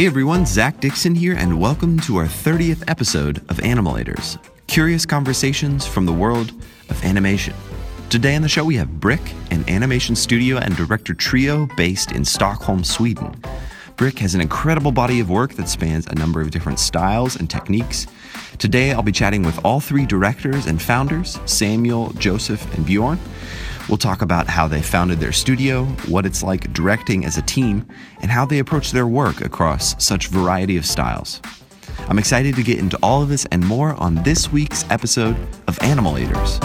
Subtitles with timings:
[0.00, 5.86] Hey everyone, Zach Dixon here, and welcome to our 30th episode of Animalators curious conversations
[5.86, 6.52] from the world
[6.88, 7.52] of animation.
[8.08, 9.20] Today on the show, we have Brick,
[9.50, 13.44] an animation studio and director trio based in Stockholm, Sweden.
[13.96, 17.50] Brick has an incredible body of work that spans a number of different styles and
[17.50, 18.06] techniques.
[18.56, 23.18] Today, I'll be chatting with all three directors and founders Samuel, Joseph, and Björn.
[23.90, 27.84] We'll talk about how they founded their studio, what it's like directing as a team,
[28.22, 31.42] and how they approach their work across such variety of styles.
[32.08, 35.34] I'm excited to get into all of this and more on this week's episode
[35.66, 36.62] of Animalators.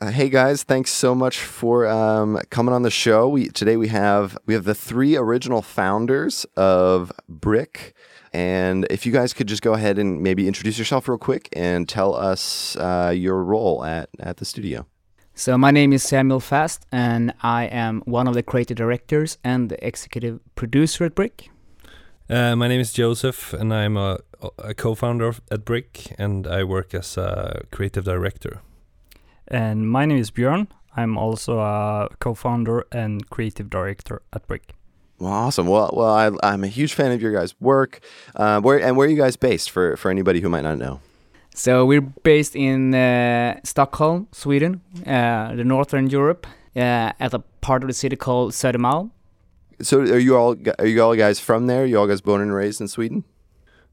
[0.00, 3.28] Uh, hey guys, thanks so much for um, coming on the show.
[3.28, 7.94] We, today we have we have the three original founders of Brick,
[8.32, 11.88] and if you guys could just go ahead and maybe introduce yourself real quick and
[11.88, 14.86] tell us uh, your role at at the studio.
[15.34, 19.70] So my name is Samuel Fast, and I am one of the creative directors and
[19.70, 21.48] the executive producer at Brick.
[22.28, 24.18] Uh, my name is Joseph, and I'm a,
[24.58, 28.60] a co-founder at Brick, and I work as a creative director.
[29.48, 30.68] And my name is Björn.
[30.94, 34.74] I'm also a co-founder and creative director at Brick.
[35.20, 35.66] Well, awesome.
[35.66, 38.00] Well, well, I, am a huge fan of your guys' work.
[38.34, 41.00] Uh, where and where are you guys based for for anybody who might not know?
[41.54, 47.82] So we're based in uh, Stockholm, Sweden, uh, the northern Europe, uh, at a part
[47.82, 49.10] of the city called Södermalm.
[49.82, 51.84] So are you all are you all guys from there?
[51.84, 53.24] You all guys born and raised in Sweden?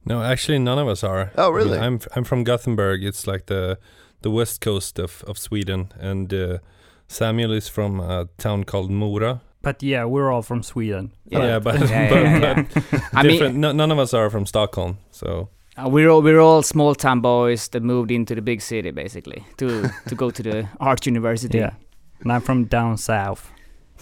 [0.05, 1.31] No, actually, none of us are.
[1.37, 1.77] Oh, really?
[1.77, 3.03] I am I'm from Gothenburg.
[3.03, 3.77] It's like the
[4.21, 6.57] the west coast of of Sweden, and uh,
[7.07, 9.41] Samuel is from a town called Mora.
[9.61, 11.11] But yeah, we're all from Sweden.
[11.25, 14.45] Yeah, yeah but, yeah, but, yeah, but I mean, no, none of us are from
[14.45, 15.49] Stockholm, so.
[15.77, 19.45] Uh, we're all we're all small town boys that moved into the big city basically
[19.57, 21.59] to to go to the art university.
[21.59, 21.73] Yeah,
[22.21, 23.51] and I'm from down south.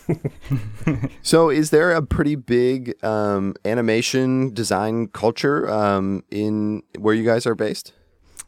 [1.21, 7.45] so, is there a pretty big um, animation design culture um, in where you guys
[7.45, 7.93] are based?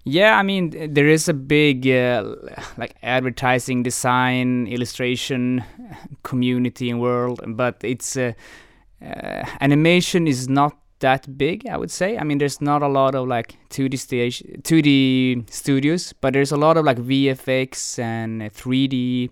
[0.08, 2.24] Yeah, I mean there is a big uh,
[2.78, 5.66] like advertising, design, illustration
[6.24, 8.32] community in world, but it's uh,
[9.02, 12.18] uh, animation is not that big, I would say.
[12.18, 16.58] I mean, there's not a lot of like 2D stage, 2D studios, but there's a
[16.58, 19.30] lot of like VFX and 3D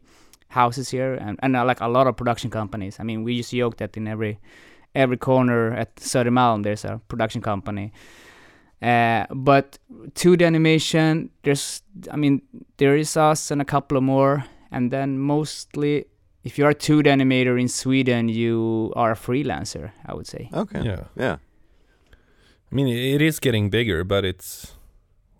[0.50, 2.98] houses here, and, and uh, like a lot of production companies.
[3.00, 4.40] I mean, we just joke that in every
[4.94, 7.94] every corner at Södermalm there's a production company.
[8.86, 9.80] Uh, but
[10.14, 11.82] 2D animation, there's,
[12.12, 12.42] I mean,
[12.78, 16.06] there is us and a couple of more, and then mostly
[16.46, 20.50] if you're a 2D animator in Sweden, you are a freelancer, I would say.
[20.54, 20.82] Okay.
[20.84, 21.06] Yeah.
[21.18, 21.38] Yeah.
[22.72, 24.74] I mean, it is getting bigger, but it's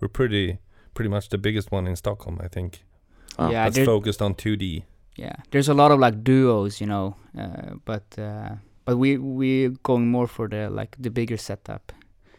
[0.02, 0.58] we're pretty
[0.96, 2.84] pretty much the biggest one in Stockholm, I think.
[3.38, 3.52] Oh.
[3.52, 4.84] Yeah, that's focused on 2D.
[5.16, 8.56] Yeah, there's a lot of like duos, you know, uh, but uh,
[8.86, 11.92] but we we going more for the like the bigger setup.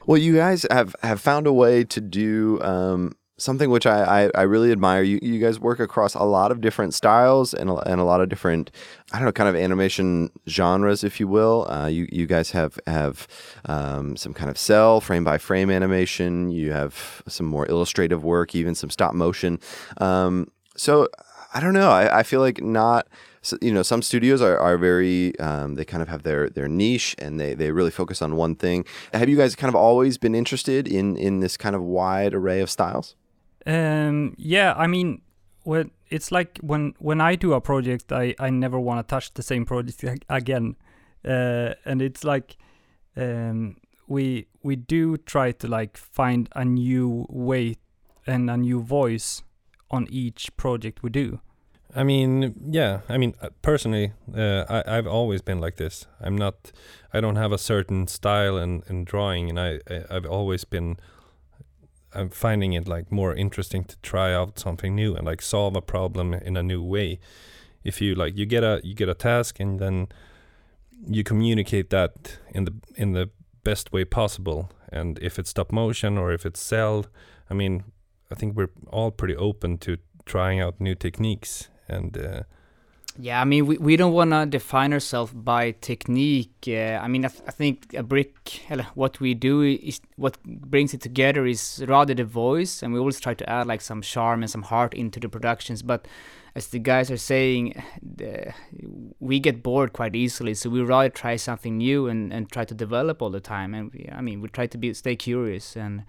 [0.06, 4.30] Well, you guys have have found a way to do um, something which I, I,
[4.36, 5.02] I, really admire.
[5.02, 8.20] You you guys work across a lot of different styles and a, and a lot
[8.20, 8.70] of different
[9.12, 11.66] I don't know kind of animation genres, if you will.
[11.68, 13.26] Uh, you you guys have have
[13.64, 16.50] um, some kind of cel frame by frame animation.
[16.50, 19.58] You have some more illustrative work, even some stop motion.
[19.96, 21.08] Um, so
[21.52, 21.90] I don't know.
[21.90, 23.08] I, I feel like not
[23.60, 27.14] you know, some studios are, are very, um, they kind of have their, their niche
[27.18, 28.84] and they, they really focus on one thing.
[29.12, 32.60] Have you guys kind of always been interested in, in this kind of wide array
[32.60, 33.14] of styles?
[33.66, 35.22] Um, yeah, I mean,
[35.64, 39.34] when it's like when when I do a project, I I never want to touch
[39.34, 40.76] the same project again,
[41.24, 42.56] uh, and it's like
[43.16, 43.76] um,
[44.06, 47.74] we we do try to like find a new way
[48.26, 49.42] and a new voice
[49.90, 51.40] on each project we do.
[51.94, 53.00] I mean, yeah.
[53.08, 56.06] I mean, uh, personally, uh, I, I've always been like this.
[56.20, 56.72] I'm not.
[57.12, 60.98] I don't have a certain style in, in drawing, and I, I I've always been
[62.16, 65.82] I'm finding it like more interesting to try out something new and like solve a
[65.82, 67.18] problem in a new way.
[67.84, 70.08] If you like you get a you get a task and then
[71.06, 73.30] you communicate that in the in the
[73.64, 74.70] best way possible.
[74.90, 77.06] And if it's stop motion or if it's cel,
[77.50, 77.84] I mean,
[78.30, 82.42] I think we're all pretty open to trying out new techniques and uh,
[83.18, 86.52] yeah, I mean, we, we don't want to define ourselves by technique.
[86.68, 88.62] Uh, I mean, I, th- I, think a brick,
[88.94, 93.18] what we do is what brings it together is rather the voice, and we always
[93.18, 95.82] try to add like some charm and some heart into the productions.
[95.82, 96.06] But
[96.54, 98.52] as the guys are saying, the,
[99.18, 102.74] we get bored quite easily, so we rather try something new and, and try to
[102.74, 103.74] develop all the time.
[103.74, 106.04] And we, I mean, we try to be stay curious and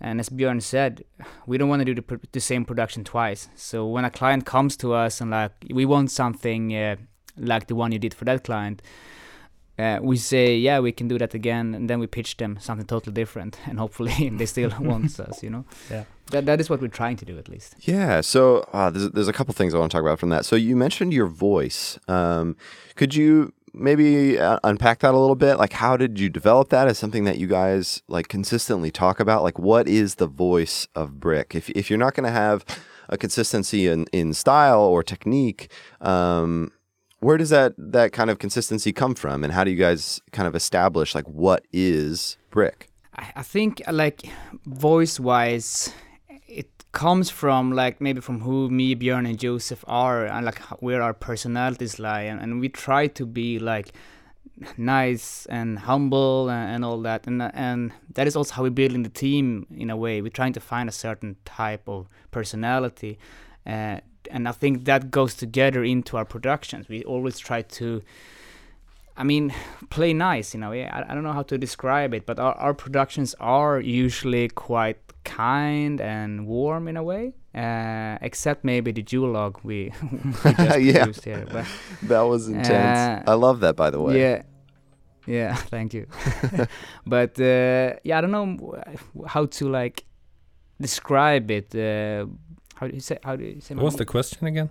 [0.00, 1.04] And as Björn said,
[1.46, 3.48] we don't want to do the, pr- the same production twice.
[3.54, 6.96] So when a client comes to us and like we want something uh,
[7.38, 8.82] like the one you did for that client,
[9.78, 12.86] uh, we say yeah we can do that again, and then we pitch them something
[12.86, 15.42] totally different, and hopefully they still want us.
[15.42, 15.64] You know.
[15.90, 16.04] Yeah.
[16.32, 17.76] That that is what we're trying to do at least.
[17.80, 18.20] Yeah.
[18.20, 20.44] So uh, there's there's a couple things I want to talk about from that.
[20.44, 21.98] So you mentioned your voice.
[22.08, 22.56] Um,
[22.96, 25.56] could you maybe uh, unpack that a little bit?
[25.56, 29.42] Like, how did you develop that as something that you guys like consistently talk about?
[29.42, 31.54] Like, what is the voice of Brick?
[31.54, 32.64] If if you're not going to have
[33.08, 35.70] a consistency in in style or technique,
[36.00, 36.72] um,
[37.20, 40.48] where does that that kind of consistency come from, and how do you guys kind
[40.48, 42.88] of establish like what is Brick?
[43.18, 44.22] I, think like
[44.66, 45.92] voice wise,
[46.96, 51.12] comes from like maybe from who me, Björn, and Joseph are, and like where our
[51.12, 53.92] personalities lie, and, and we try to be like
[54.78, 59.02] nice and humble and, and all that, and and that is also how we building
[59.02, 60.22] the team in a way.
[60.22, 63.18] We're trying to find a certain type of personality.
[63.66, 64.00] Uh,
[64.30, 66.88] and I think that goes together into our productions.
[66.88, 68.02] We always try to
[69.18, 69.54] I mean,
[69.88, 70.86] play nice a way.
[70.86, 75.05] I, I don't know how to describe it, but our, our productions are usually quite
[75.26, 79.92] kind and warm in a way, uh, except maybe the duologue we,
[80.44, 80.98] we just Yeah.
[81.04, 81.44] produced here.
[81.52, 81.66] But
[82.02, 82.98] That was intense.
[82.98, 84.14] Uh, I love that, by the way.
[84.20, 84.42] yeah,
[85.26, 86.06] yeah, thank you.
[87.06, 88.56] but uh, yeah, I don't know
[89.26, 90.04] how to like
[90.80, 91.74] describe it.
[92.76, 93.18] How do you say?
[93.24, 93.74] How do you say?
[93.74, 94.70] What's mo- the question again?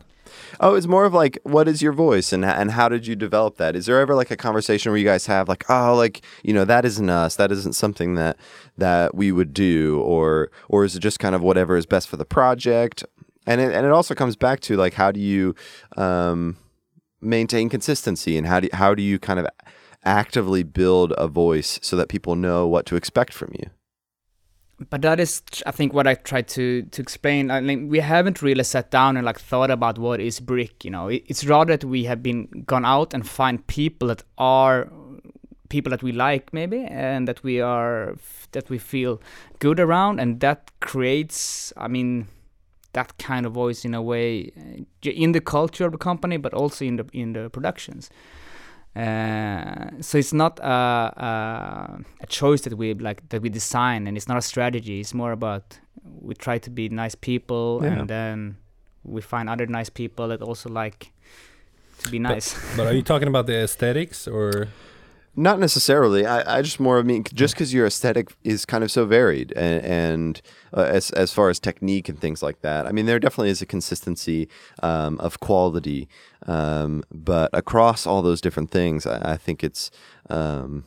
[0.60, 3.57] Oh, it's more of like, what is your voice, and and how did you develop
[3.57, 3.75] that?
[3.75, 6.66] Is there ever like a conversation where you guys have like, oh, like you know,
[6.66, 8.38] that isn't us, that isn't something that
[8.78, 12.18] that we would do, or or is it just kind of whatever is best for
[12.18, 13.04] the project?
[13.48, 15.56] And it and it also comes back to like, how do you
[15.98, 16.58] um,
[17.22, 19.48] maintain consistency, and how do how do you kind of
[20.04, 23.69] actively build a voice so that people know what to expect from you?
[24.89, 27.50] But that is i think what i tried to to explain.
[27.50, 30.92] I mean we haven't really sat down and like thought about what is brick you
[30.92, 31.07] know?
[31.07, 34.92] It's rather that we have been gone out and find people that are
[35.69, 38.16] people that we like maybe and that we are
[38.51, 39.22] that we feel
[39.60, 42.27] good around and that creates i mean
[42.94, 46.54] that kind of voice in a way uh, in the culture of the company but
[46.54, 48.10] also in the in the productions
[48.96, 54.16] uh, so it's not a, a, a choice that we like that we design, and
[54.18, 55.00] it's not a strategy.
[55.00, 55.80] It's more about
[56.22, 57.94] we try to be nice people, Yeah.
[58.00, 58.58] and then
[59.04, 61.12] we find other nice people that also like
[62.00, 62.56] to be nice.
[62.78, 64.68] But are you talking about the aesthetics or?
[65.38, 66.26] Not necessarily.
[66.26, 69.52] I, I just more I mean just because your aesthetic is kind of so varied,
[69.54, 70.42] and, and
[70.74, 72.86] uh, as as far as technique and things like that.
[72.86, 74.48] I mean, there definitely is a consistency
[74.82, 76.08] um, of quality,
[76.46, 79.92] um, but across all those different things, I, I think it's.
[80.30, 80.86] Um,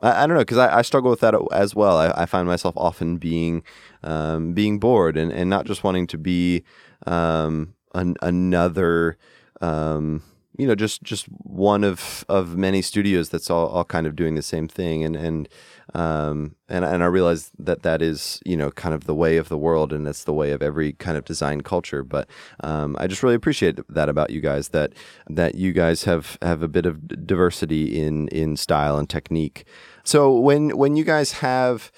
[0.00, 1.96] I, I don't know because I, I struggle with that as well.
[1.96, 3.64] I, I find myself often being
[4.04, 6.62] um, being bored and, and not just wanting to be
[7.04, 9.18] um, an, another
[9.60, 10.22] um,
[10.58, 14.34] you know just just one of of many studios that's all, all kind of doing
[14.34, 15.04] the same thing.
[15.04, 15.48] And and
[15.94, 19.48] um, and and I realize that that is you know kind of the way of
[19.48, 22.02] the world and it's the way of every kind of design culture.
[22.02, 22.28] But
[22.60, 24.92] um, I just really appreciate that about you guys that
[25.28, 29.64] that you guys have have a bit of diversity in in style and technique.
[30.04, 31.90] So when when you guys have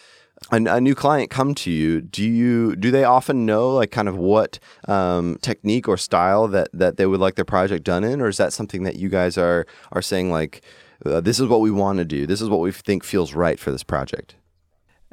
[0.51, 4.09] a, a new client come to you, do you do they often know like kind
[4.09, 8.21] of what um, technique or style that that they would like their project done in,
[8.21, 10.63] or is that something that you guys are are saying like
[11.05, 13.59] uh, this is what we want to do, this is what we think feels right
[13.59, 14.37] for this project?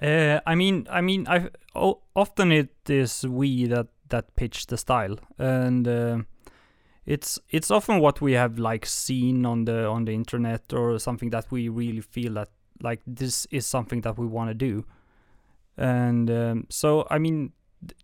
[0.02, 4.78] Uh, I mean, I mean, I o- often it is we that that pitch the
[4.78, 6.18] style, and uh,
[7.06, 11.30] it's it's often what we have like seen on the on the internet or something
[11.30, 12.50] that we really feel that
[12.82, 14.86] like this is something that we want to do,
[15.78, 17.52] and um, so I mean,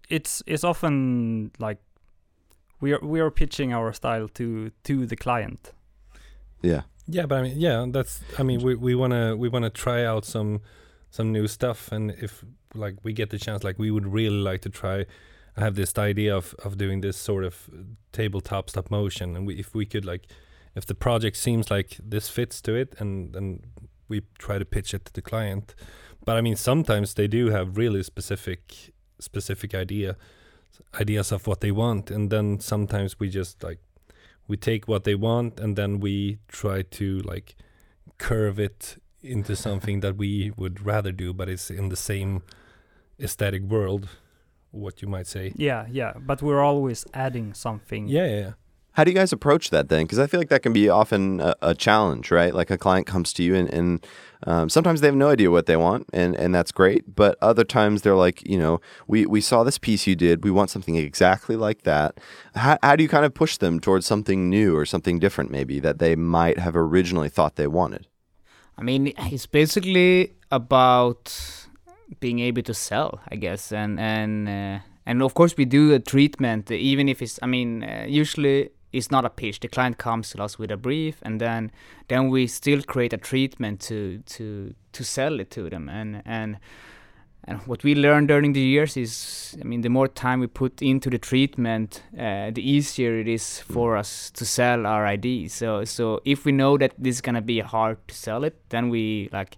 [0.09, 1.79] it's it's often like
[2.79, 5.73] we are we are pitching our style to to the client.
[6.61, 8.21] Yeah, Yeah, but I mean, yeah, that's.
[8.37, 10.61] I mean, we we wanna we wanna try out some
[11.09, 14.61] some new stuff, and if like we get the chance, like we would really like
[14.61, 15.05] to try.
[15.57, 17.69] I have this idea of of doing this sort of
[18.13, 20.27] tabletop stop motion, and we, if we could like,
[20.75, 23.61] if the project seems like this fits to it, and then
[24.07, 25.75] we try to pitch it to the client.
[26.25, 30.15] But I mean, sometimes they do have really specific specific idea
[30.99, 33.79] ideas of what they want, and then sometimes we just like
[34.47, 37.55] we take what they want and then we try to like
[38.17, 42.41] curve it into something that we would rather do but it's in the same
[43.19, 44.09] aesthetic world
[44.71, 48.07] what you might say Yeah, yeah, but we're always adding something.
[48.07, 48.53] yeah yeah, yeah.
[48.93, 50.03] How do you guys approach that then?
[50.03, 52.53] Because I feel like that can be often a, a challenge, right?
[52.53, 54.05] Like a client comes to you and, and
[54.43, 57.15] um, sometimes they have no idea what they want, and, and that's great.
[57.15, 60.43] But other times they're like, you know, we, we saw this piece you did.
[60.43, 62.19] We want something exactly like that.
[62.55, 65.79] How, how do you kind of push them towards something new or something different, maybe,
[65.79, 68.07] that they might have originally thought they wanted?
[68.77, 71.67] I mean, it's basically about
[72.19, 75.99] being able to sell, I guess, and and uh, and of course we do a
[75.99, 77.39] treatment, even if it's.
[77.43, 79.59] I mean, uh, usually it's not a pitch.
[79.59, 81.71] The client comes to us with a brief, and then
[82.07, 85.89] then we still create a treatment to to to sell it to them.
[85.89, 86.57] And and
[87.45, 90.81] and what we learned during the years is, I mean, the more time we put
[90.81, 95.47] into the treatment, uh, the easier it is for us to sell our ID.
[95.47, 98.89] So so if we know that this is gonna be hard to sell it, then
[98.89, 99.57] we like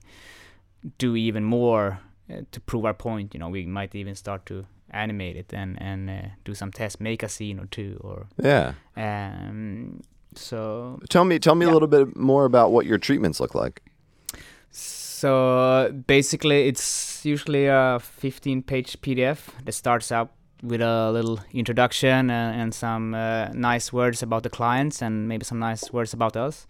[0.97, 1.99] do even more
[2.29, 3.33] uh, to prove our point.
[3.33, 6.99] You know, we might even start to animate it and and uh, do some tests,
[6.99, 8.73] make a scene or two, or Yeah.
[8.97, 10.01] um.
[10.35, 13.81] So Tell me, tell me a little bit more about what your treatments look like.
[14.71, 20.31] so basically, it's usually a 15-page PDF that starts out
[20.63, 25.43] with a little introduction and, and some uh, nice words about the clients and maybe
[25.45, 26.65] some nice words about us.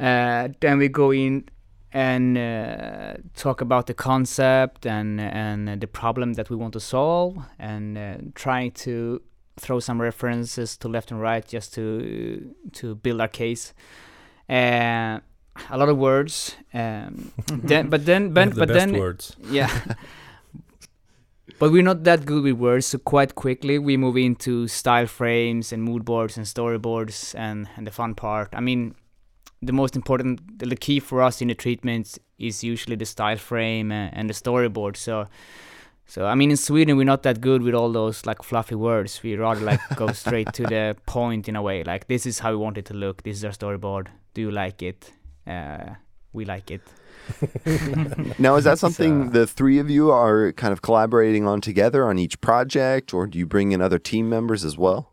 [0.00, 1.44] Uh, then we go in
[1.92, 7.38] and uh, talk about the concept and and the problem that we want to solve
[7.58, 9.22] and uh, trying to
[9.58, 13.72] throw some references to left and right just to to build our case.
[14.48, 15.20] Uh,
[15.70, 19.34] a lot of words, um, then but then but, the but then words.
[19.50, 19.70] yeah.
[21.58, 25.72] but we're not that good with words, so quite quickly we move into style frames
[25.72, 28.50] and mood boards and storyboards and, and the fun part.
[28.52, 28.94] I mean,
[29.62, 33.90] the most important, the key for us in the treatments is usually the style frame
[33.92, 34.96] and, and the storyboard.
[34.96, 35.26] So,
[36.06, 39.20] so I mean, in Sweden we're not that good with all those like fluffy words.
[39.22, 41.82] We rather like go straight to the point in a way.
[41.84, 43.22] Like this is how we want it to look.
[43.24, 44.06] This is our storyboard.
[44.34, 45.12] Do you like it?
[45.46, 45.94] Uh,
[46.32, 46.82] we like it.
[48.38, 52.06] Now, is that something So- the three of you are kind of collaborating on together
[52.08, 55.12] on each project, or do you bring in other team members as well?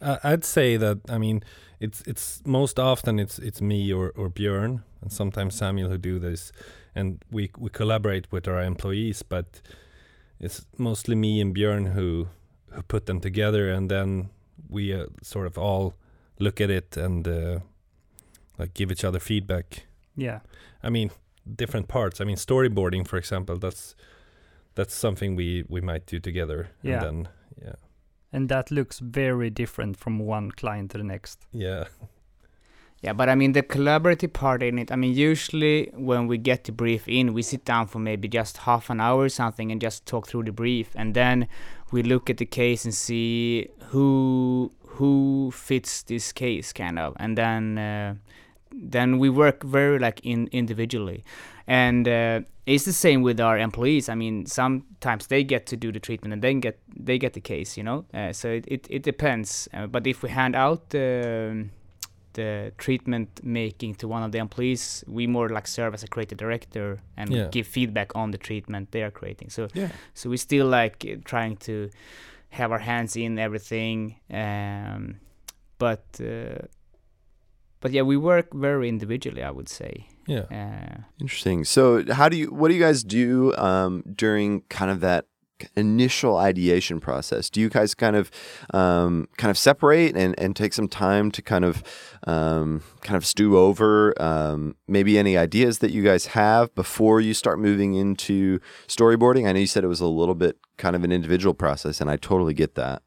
[0.00, 1.42] I- I'd say that I mean
[1.80, 6.18] it's it's most often it's it's me or, or Björn and sometimes Samuel who do
[6.18, 6.52] this,
[6.94, 9.62] and we we collaborate with our employees, but
[10.38, 12.28] it's mostly me and Björn who
[12.70, 14.28] who put them together, and then
[14.68, 15.94] we uh, sort of all
[16.38, 17.60] look at it and uh,
[18.58, 19.86] like give each other feedback.
[20.16, 20.40] Yeah.
[20.82, 21.10] I mean
[21.56, 22.20] different parts.
[22.20, 23.56] I mean storyboarding, for example.
[23.56, 23.96] That's
[24.74, 26.68] that's something we we might do together.
[26.82, 26.92] Yeah.
[26.94, 27.28] And then
[27.64, 27.89] yeah
[28.32, 31.46] And that looks very different from one client to the next.
[31.52, 31.84] yeah
[33.02, 34.92] Yeah, but I mean the collaborative part in it.
[34.92, 38.58] I mean, usually when we get the brief in, we sit down for maybe just
[38.58, 41.48] half an hour or something and just talk through the brief, and then
[41.92, 47.38] we look at the case and see who who fits this case, kind of, and
[47.38, 48.14] then uh,
[48.70, 51.24] then we work very like in individually,
[51.66, 52.40] and uh,
[52.74, 54.08] it's the same with our employees.
[54.08, 57.40] I mean, sometimes they get to do the treatment and then get they get the
[57.40, 58.04] case, you know.
[58.14, 59.68] Uh, so it it, it depends.
[59.74, 61.66] Uh, but if we hand out the
[62.32, 66.38] the treatment making to one of the employees, we more like serve as a creative
[66.38, 67.48] director and Yeah.
[67.50, 69.50] give feedback on the treatment they are creating.
[69.50, 69.88] So Yeah.
[70.14, 71.90] so we still like uh, trying to
[72.50, 75.14] have our hands in everything, um,
[75.78, 76.66] but uh,
[77.80, 79.42] but yeah, we work very individually.
[79.42, 80.06] I would say.
[80.26, 80.46] yeah.
[80.50, 81.64] Uh, Interesting.
[81.64, 82.46] So, how do you?
[82.52, 85.26] What do you guys do um, during kind of that
[85.76, 87.50] initial ideation process?
[87.50, 88.30] Do you guys kind of
[88.72, 91.82] um, kind of separate and, and take some time to kind of
[92.26, 97.34] um, kind of stew over um, maybe any ideas that you guys have before you
[97.34, 99.48] start moving into storyboarding?
[99.48, 102.10] I know you said it was a little bit kind of an individual process, and
[102.10, 103.02] I totally get that.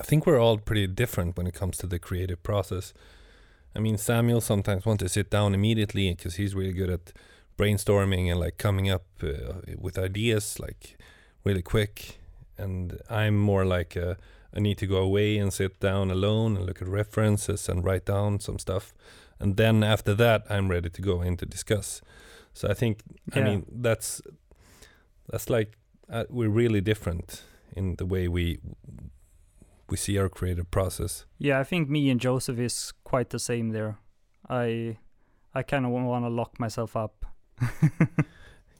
[0.00, 2.92] I think we're all pretty different when it comes to the creative process.
[3.74, 7.12] I mean, Samuel sometimes wants to sit down immediately because he's really good at
[7.56, 10.98] brainstorming and like coming up uh, with ideas like
[11.44, 12.18] really quick.
[12.56, 14.14] And I'm more like uh,
[14.54, 18.06] I need to go away and sit down alone and look at references and write
[18.06, 18.94] down some stuff.
[19.38, 22.02] And then after that, I'm ready to go in to discuss.
[22.52, 23.02] So I think,
[23.34, 24.20] I mean, that's
[25.30, 25.76] that's like
[26.10, 27.44] uh, we're really different
[27.76, 28.58] in the way we
[29.90, 31.26] we see our creative process.
[31.38, 33.98] Yeah, I think me and Joseph is quite the same there.
[34.48, 34.98] I
[35.54, 37.24] I kind of want to lock myself up.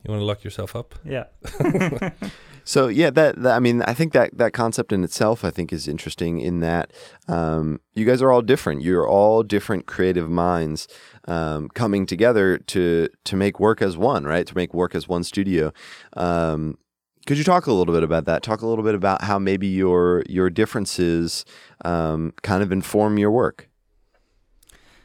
[0.05, 0.95] You want to lock yourself up?
[1.05, 1.25] Yeah.
[2.69, 5.73] So yeah, that, that I mean, I think that that concept in itself, I think,
[5.73, 6.93] is interesting in that
[7.27, 8.83] um, you guys are all different.
[8.83, 10.87] You're all different creative minds
[11.27, 14.47] um, coming together to to make work as one, right?
[14.47, 15.73] To make work as one studio.
[16.15, 16.77] Um,
[17.29, 18.43] Could you talk a little bit about that?
[18.43, 21.45] Talk a little bit about how maybe your your differences
[21.85, 23.69] um, kind of inform your work.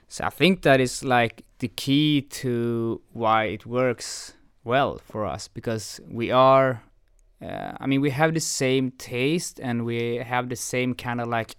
[0.07, 5.49] So I think that is like the key to why it works well for us
[5.49, 6.81] because we are
[7.41, 11.27] uh, I mean we have the same taste and we have the same kind of
[11.27, 11.55] like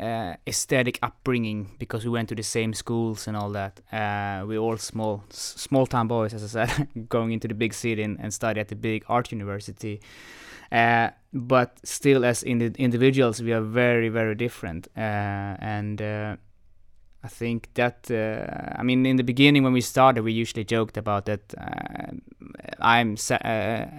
[0.00, 3.80] uh, aesthetic upbringing because we went to the same schools and all that.
[3.92, 8.02] Uh, we're all small, small town boys, as I said, going into the big city
[8.02, 10.00] and, and study at the big art university.
[10.70, 14.88] Uh, but still, as in the individuals, we are very, very different.
[14.96, 15.00] Uh,
[15.60, 16.36] and uh,
[17.22, 20.96] I think that uh, I mean in the beginning when we started we usually joked
[20.96, 21.54] about that
[22.80, 23.36] I'm uh,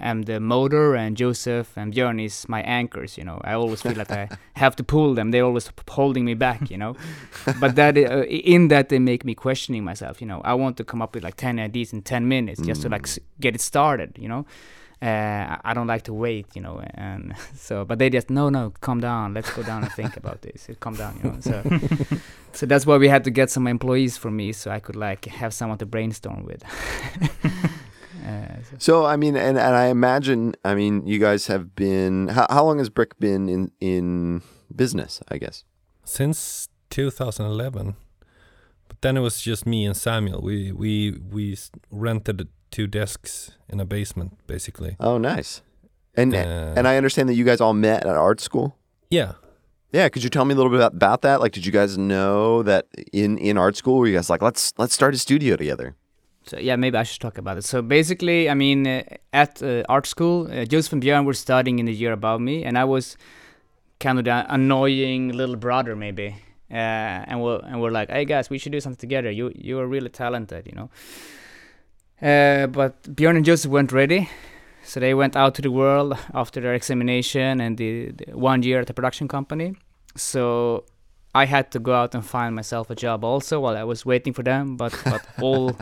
[0.02, 3.40] am the motor and Joseph and Björn is my anchors you know.
[3.44, 5.32] I always feel like I have to pull them.
[5.32, 6.96] They're always holding me back you know.
[7.60, 10.42] But that uh, in that they make me questioning myself you know.
[10.44, 13.08] I want to come up with like 10 ideas in 10 minutes just to like
[13.08, 14.46] s- get it started you know.
[15.02, 15.06] Uh,
[15.56, 18.74] I- I don't like to wait, you know, and so, but they just, no, no,
[18.82, 21.64] calm down, let's go down and think about this, calm down, you know, so,
[22.52, 25.24] so that's why we had to get some employees for me, so I could like
[25.26, 26.62] have someone to brainstorm with.
[28.28, 32.28] Uh, so- So I mean, and, and I imagine, I mean, you guys have been.
[32.30, 34.42] How, how long has Brick been in in
[34.76, 35.22] business?
[35.30, 35.64] I guess.
[36.06, 37.96] since 2011
[38.88, 41.56] but then it was just me and samuel we we we
[41.92, 45.62] rented two desks in a basement basically Oh, nice.
[46.16, 48.76] And Uh, and I understand that you guys all met at art school.
[49.12, 49.34] yeah
[49.94, 51.40] Yeah, could you tell me a little bit about, about that?
[51.42, 54.74] Like, did you guys know that in in art school were you guys like, let's
[54.78, 55.96] let's start a studio together?
[56.50, 57.65] So yeah, maybe I should talk about it.
[57.65, 61.77] So basically, I mean, uh, at uh, art school, uh, Joseph and Björn were studying
[61.77, 63.18] in the year above me, and I was
[64.00, 66.36] kind of the annoying little brother, maybe.
[66.72, 69.29] Uh, and we're and we're like, hey guys, we should do something together.
[69.29, 70.89] You you are really talented, you know.
[72.22, 74.27] Uh, but Björn and Joseph weren't ready,
[74.84, 78.79] so they went out to the world after their examination and the, the one year
[78.82, 79.75] at the production company.
[80.15, 80.84] So
[81.33, 84.33] I had to go out and find myself a job also while I was waiting
[84.33, 84.77] for them.
[84.77, 85.77] But but all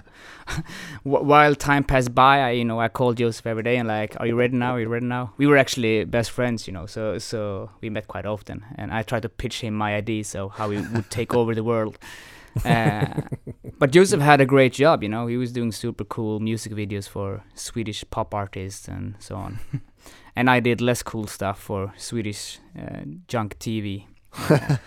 [1.04, 4.28] while time passed by, I you know I called Joseph every day and like, are
[4.28, 4.76] you ready now?
[4.76, 5.34] Are you ready now?
[5.38, 9.04] We were actually best friends, you know, so so we met quite often, and I
[9.04, 11.98] tried to pitch him my ideas of how we would take over the world.
[12.66, 13.22] Uh,
[13.80, 15.28] but Joseph had a great job, you know.
[15.28, 19.60] He was doing super cool music videos for Swedish pop artists and so on.
[20.36, 24.06] and I did less cool stuff for Swedish uh, junk TV.
[24.50, 24.78] Uh,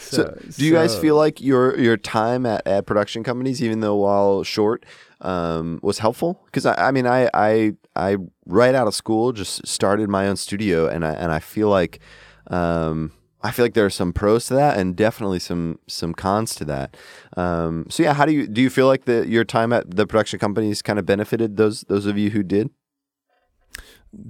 [0.00, 3.96] So, Do you guys feel like your your time at, at production companies, even though
[3.96, 4.84] while short,
[5.20, 6.40] um, was helpful?
[6.46, 10.36] Because I, I mean, I, I I right out of school just started my own
[10.36, 12.00] studio, and I and I feel like
[12.48, 16.54] um, I feel like there are some pros to that, and definitely some some cons
[16.56, 16.96] to that.
[17.36, 18.62] Um, so yeah, how do you do?
[18.62, 22.06] You feel like the your time at the production companies kind of benefited those those
[22.06, 22.70] of you who did?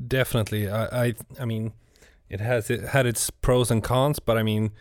[0.07, 1.73] definitely i i, I mean
[2.29, 4.73] it has it had its pros and cons but i mean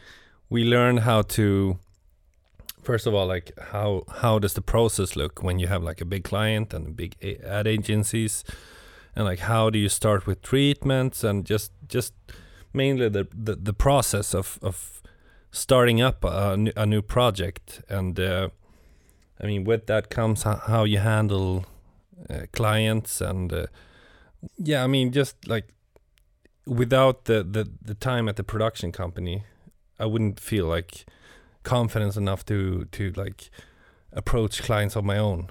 [0.53, 1.79] we learned how to
[2.83, 6.05] first of all like how how does the process look when you have like a
[6.05, 8.43] big client and big ad agencies?
[9.15, 12.13] And like how do you start with treatments and just just
[12.71, 15.01] mainly the the, the process of of
[15.51, 17.81] starting up a, new- a new project?
[17.89, 18.49] And uh,
[19.41, 21.65] i mean with that comes how you handle
[22.29, 23.65] uh, clients and uh,
[24.57, 25.73] yeah i mean just like
[26.67, 29.43] without the, the the time at the production company
[29.99, 31.06] i wouldn't feel like
[31.63, 33.49] confidence enough to to like
[34.12, 35.49] approach clients of my own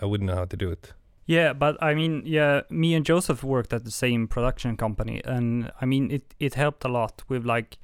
[0.00, 0.92] i wouldn't know how to do it
[1.26, 5.70] Yeah, but I mean, yeah, me and Joseph worked at the same production company, and
[5.80, 7.78] I mean, it it helped a lot with like,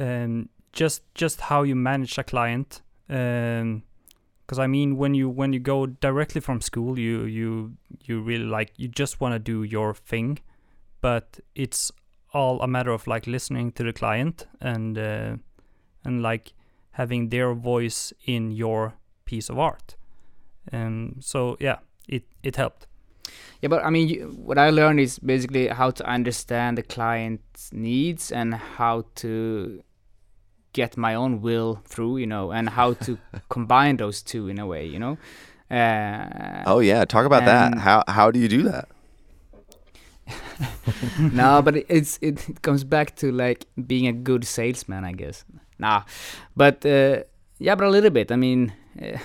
[0.00, 2.82] um, just just how you manage a client.
[3.08, 3.84] Um,
[4.46, 7.76] because I mean, when you when you go directly from school, you you
[8.08, 10.40] you really like you just want to do your thing,
[11.00, 11.92] but it's
[12.34, 15.36] all a matter of like listening to the client and uh,
[16.04, 16.52] and like
[16.92, 18.94] having their voice in your
[19.24, 19.96] piece of art.
[20.72, 22.86] Um, so yeah, it it helped.
[23.62, 27.72] Yeah, but I mean, you, what I learned is basically how to understand the client's
[27.72, 29.82] needs and how to
[30.72, 33.16] get my own will through, you know, and how to
[33.48, 35.16] combine those two in a way, you know.
[35.70, 37.78] Uh, Oh yeah, talk about that.
[37.78, 38.88] How how do you do that?
[41.32, 45.44] no, but it's it, comes back to like being a good salesman, I guess.
[45.78, 46.02] Nah,
[46.56, 47.24] but uh,
[47.58, 48.30] yeah, but a little bit.
[48.30, 49.18] I mean, uh,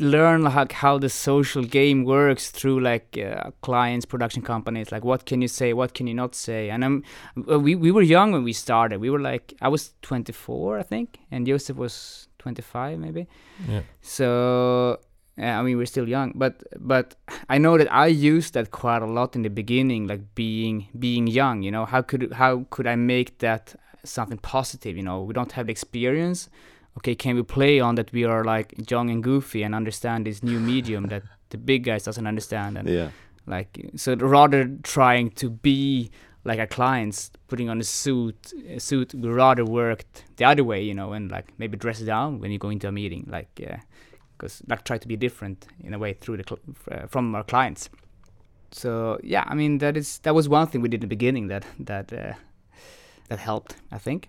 [0.00, 4.90] learn like how the social game works through like uh, clients, production companies.
[4.90, 5.72] Like, what can you say?
[5.72, 6.70] What can you not say?
[6.70, 7.02] And I'm
[7.36, 9.00] we we were young when we started.
[9.00, 13.26] We were like, I was 24, I think, and Joseph was 25, maybe.
[13.68, 14.98] yeah So
[15.36, 17.16] Uh, I mean, we're still young, but but
[17.48, 21.26] I know that I used that quite a lot in the beginning, like being being
[21.26, 21.62] young.
[21.62, 24.96] You know, how could how could I make that something positive?
[24.96, 26.48] You know, we don't have the experience.
[26.98, 28.12] Okay, can we play on that?
[28.12, 32.04] We are like young and goofy and understand this new medium that the big guys
[32.04, 32.78] doesn't understand.
[32.78, 33.10] And Yeah.
[33.46, 36.10] like so, rather trying to be
[36.44, 40.80] like our clients, putting on a suit, a suit, we rather worked the other way.
[40.84, 43.60] You know, and like maybe dress down when you go into a meeting, like.
[43.68, 43.78] Uh,
[44.44, 47.44] because like try to be different in a way through the cl- uh, from our
[47.44, 47.88] clients.
[48.72, 51.48] So yeah, I mean that is that was one thing we did in the beginning
[51.48, 52.32] that that uh,
[53.28, 54.28] that helped, I think.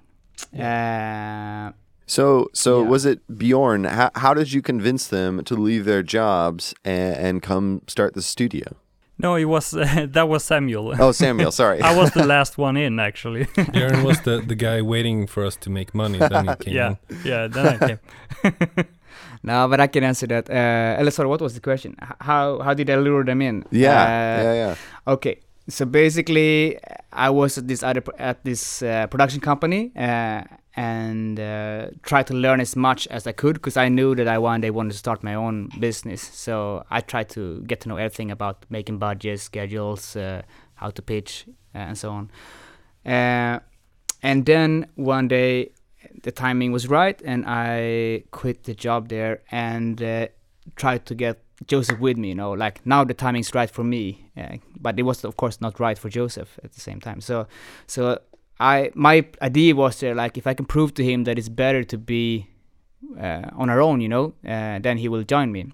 [0.54, 1.71] Uh,
[2.08, 2.89] So, so Yeah.
[2.91, 3.86] was it Björn?
[3.89, 8.21] How, how did you convince them to leave their jobs and, and come start the
[8.21, 8.63] studio?
[9.17, 9.71] No, it was
[10.15, 10.93] that was Samuel.
[10.99, 11.82] Oh, Samuel, sorry.
[11.91, 13.45] I was the last one in actually.
[13.73, 16.19] Björn was the, the guy waiting for us to make money.
[16.19, 17.17] Then he came yeah, in.
[17.25, 17.47] yeah.
[17.47, 17.99] Then I came.
[19.45, 20.49] No, but I can answer that.
[20.49, 21.95] Uh, sorry, what was the question?
[22.19, 23.63] How how did I lure them in?
[23.71, 24.75] yeah, Uh, yeah, yeah.
[25.08, 25.36] Okay,
[25.69, 26.77] so basically,
[27.12, 30.41] I was at this other at this uh, production company uh,
[30.75, 34.38] and uh, tried to learn as much as I could because I knew that I
[34.38, 36.21] one day wanted to start my own business.
[36.21, 40.41] So I tried to get to know everything about making budgets, schedules, uh,
[40.75, 42.29] how to pitch, uh, and so on.
[43.05, 43.60] Uh,
[44.21, 45.71] and then one day,
[46.23, 50.28] the timing was right, and I quit the job there and uh,
[50.75, 52.30] tried to get Joseph with me.
[52.30, 54.32] You know, like now the timing's right for me,
[54.80, 57.21] but it was of course not right for Joseph at the same time.
[57.21, 57.47] So,
[57.88, 58.19] so
[58.60, 61.84] I my idea was uh, like if I can prove to him that it's better
[61.84, 62.47] to be
[63.19, 65.71] uh, on our own, you know, uh, then he will join me.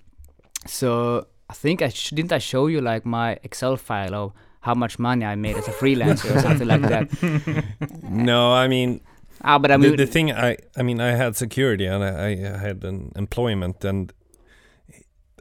[0.67, 4.75] So I think I sh- didn't I show you like my Excel file of how
[4.75, 7.65] much money I made as a freelancer or something like that.
[8.03, 9.01] No, I mean,
[9.43, 12.29] Ah, but I the, mean, the thing I I mean I had security and I,
[12.29, 14.13] I had an employment and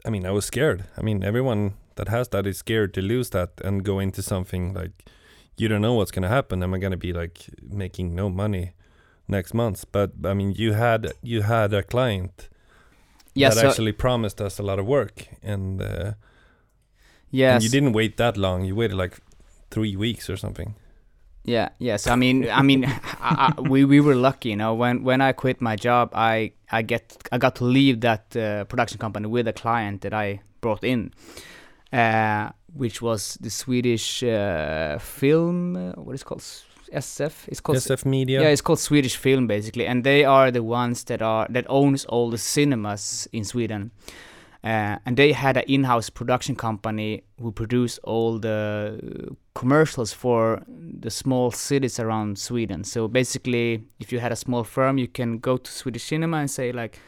[0.05, 0.85] I mean I was scared.
[0.97, 4.73] I mean everyone that has that is scared to lose that and go into something
[4.73, 5.05] like
[5.57, 6.63] you don't know what's gonna happen.
[6.63, 8.73] Am I gonna be like making no money
[9.27, 9.85] next month?
[9.91, 12.49] But I mean you had you had a client
[13.33, 16.13] yeah, that so, actually promised us a lot of work and, uh,
[17.29, 18.65] yes, and you didn't wait that long.
[18.65, 19.19] You waited like
[19.69, 20.75] three weeks or something.
[21.43, 22.07] Yeah, yes.
[22.07, 22.85] I mean, I mean,
[23.19, 24.73] I, I, we we were lucky, you know.
[24.73, 28.65] When when I quit my job, I I get I got to leave that uh,
[28.65, 31.13] production company with a client that I brought in,
[31.91, 35.75] uh, which was the Swedish uh, film.
[35.75, 36.43] Uh, what is it called?
[36.93, 37.47] SF.
[37.47, 37.77] It's called.
[37.77, 38.41] SF Media.
[38.41, 42.05] Yeah, it's called Swedish Film basically, and they are the ones that are that owns
[42.05, 43.91] all the cinemas in Sweden.
[44.63, 51.09] Uh, and they had an in-house production company who produced all the commercials for the
[51.09, 52.83] small cities around Sweden.
[52.83, 56.49] So basically, if you had a small firm, you can go to Swedish cinema and
[56.49, 56.99] say like,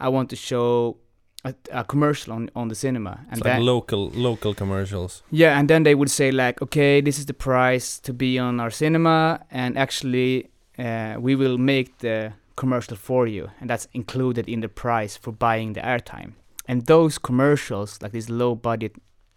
[0.00, 0.96] "I want to show
[1.44, 5.22] a, a commercial on on the cinema," and It's like that- local local commercials.
[5.30, 8.60] yeah, and then they would say like, okay, this is the price to be on
[8.60, 14.48] our cinema, and actually, uh, we will make the commercial for you, and that's included
[14.48, 16.32] in the price for buying the airtime.
[16.68, 18.92] And those commercials, like these low budget,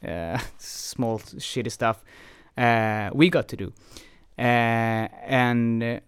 [0.08, 2.04] uh, small shitty stuff,
[2.58, 3.74] we got to do,
[4.38, 5.84] uh, and.
[5.84, 6.00] Uh,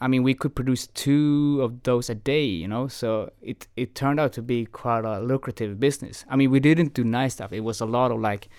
[0.00, 2.88] I mean, we could produce two of those a day, you know.
[2.88, 6.26] So it it turned out to be quite a lucrative business.
[6.28, 7.54] I mean, we didn't do nice stuff.
[7.54, 8.50] It was a lot of like,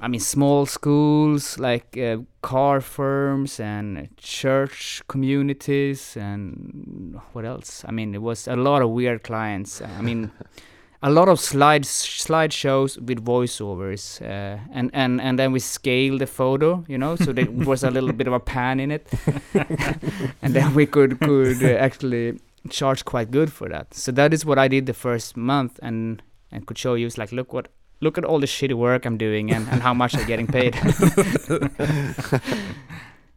[0.00, 7.84] I mean, small schools, like uh, car firms and church communities, and what else?
[7.86, 9.80] I mean, it was a lot of weird clients.
[9.80, 10.32] I mean,
[11.02, 16.26] a lot of slides, slideshows with voiceovers, uh, and and and then we scale the
[16.26, 19.06] photo, you know, so there was a little bit of a pan in it,
[20.42, 23.94] and then we could could uh, actually charge quite good for that.
[23.94, 27.06] So that is what I did the first month, and and could show you.
[27.06, 27.68] It's like, look what,
[28.00, 30.74] look at all the shitty work I'm doing, and and how much I'm getting paid.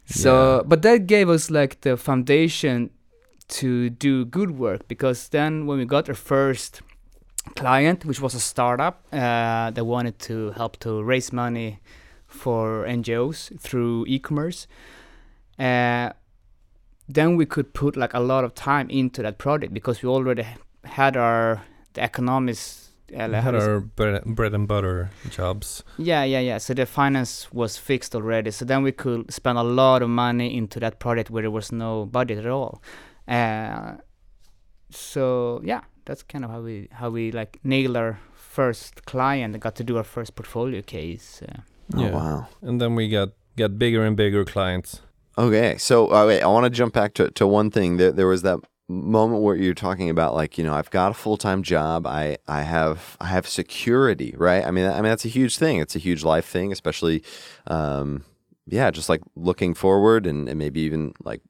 [0.05, 0.63] so, Yeah.
[0.65, 2.89] but that gave us like the foundation
[3.49, 6.81] to do good work because then when we got our first
[7.55, 11.79] client, which was a startup uh, that wanted to help to raise money
[12.27, 14.67] for NGOs through e-commerce,
[15.59, 16.11] uh,
[17.09, 20.45] then we could put like a lot of time into that project because we already
[20.85, 21.61] had our
[21.93, 22.89] the economics.
[23.13, 25.83] Uh, We had our bread, bread and butter jobs.
[25.97, 26.57] yeah, yeah, yeah.
[26.59, 28.51] So the finance was fixed already.
[28.51, 31.71] So then we could spend a lot of money into that project where there was
[31.73, 32.81] no budget at all.
[33.27, 33.95] Uh,
[34.89, 39.61] so yeah, that's kind of how we how we like nailed our first client and
[39.61, 41.41] got to do our first portfolio case.
[41.41, 41.61] Uh,
[41.93, 42.11] Oh, Yeah.
[42.11, 42.47] wow.
[42.61, 45.01] And then we got got bigger and bigger clients.
[45.37, 47.97] Okay, so uh, wait, I want to jump back to, to one thing.
[47.97, 51.13] There, there was that moment where you're talking about like you know I've got a
[51.13, 52.05] full time job.
[52.07, 54.65] I I have I have security, right?
[54.65, 55.79] I mean I mean that's a huge thing.
[55.79, 57.23] It's a huge life thing, especially.
[57.67, 58.23] Um,
[58.67, 61.41] yeah, just like looking forward and, and maybe even like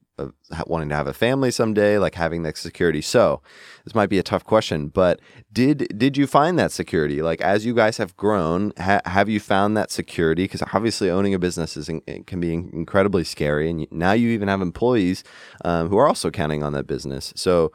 [0.66, 3.00] wanting to have a family someday, like having that security.
[3.00, 3.40] So,
[3.84, 5.20] this might be a tough question, but
[5.52, 7.22] did did you find that security?
[7.22, 10.44] Like as you guys have grown, ha- have you found that security?
[10.44, 14.48] Because obviously, owning a business is in, can be incredibly scary, and now you even
[14.48, 15.24] have employees
[15.64, 17.32] um, who are also counting on that business.
[17.36, 17.72] So,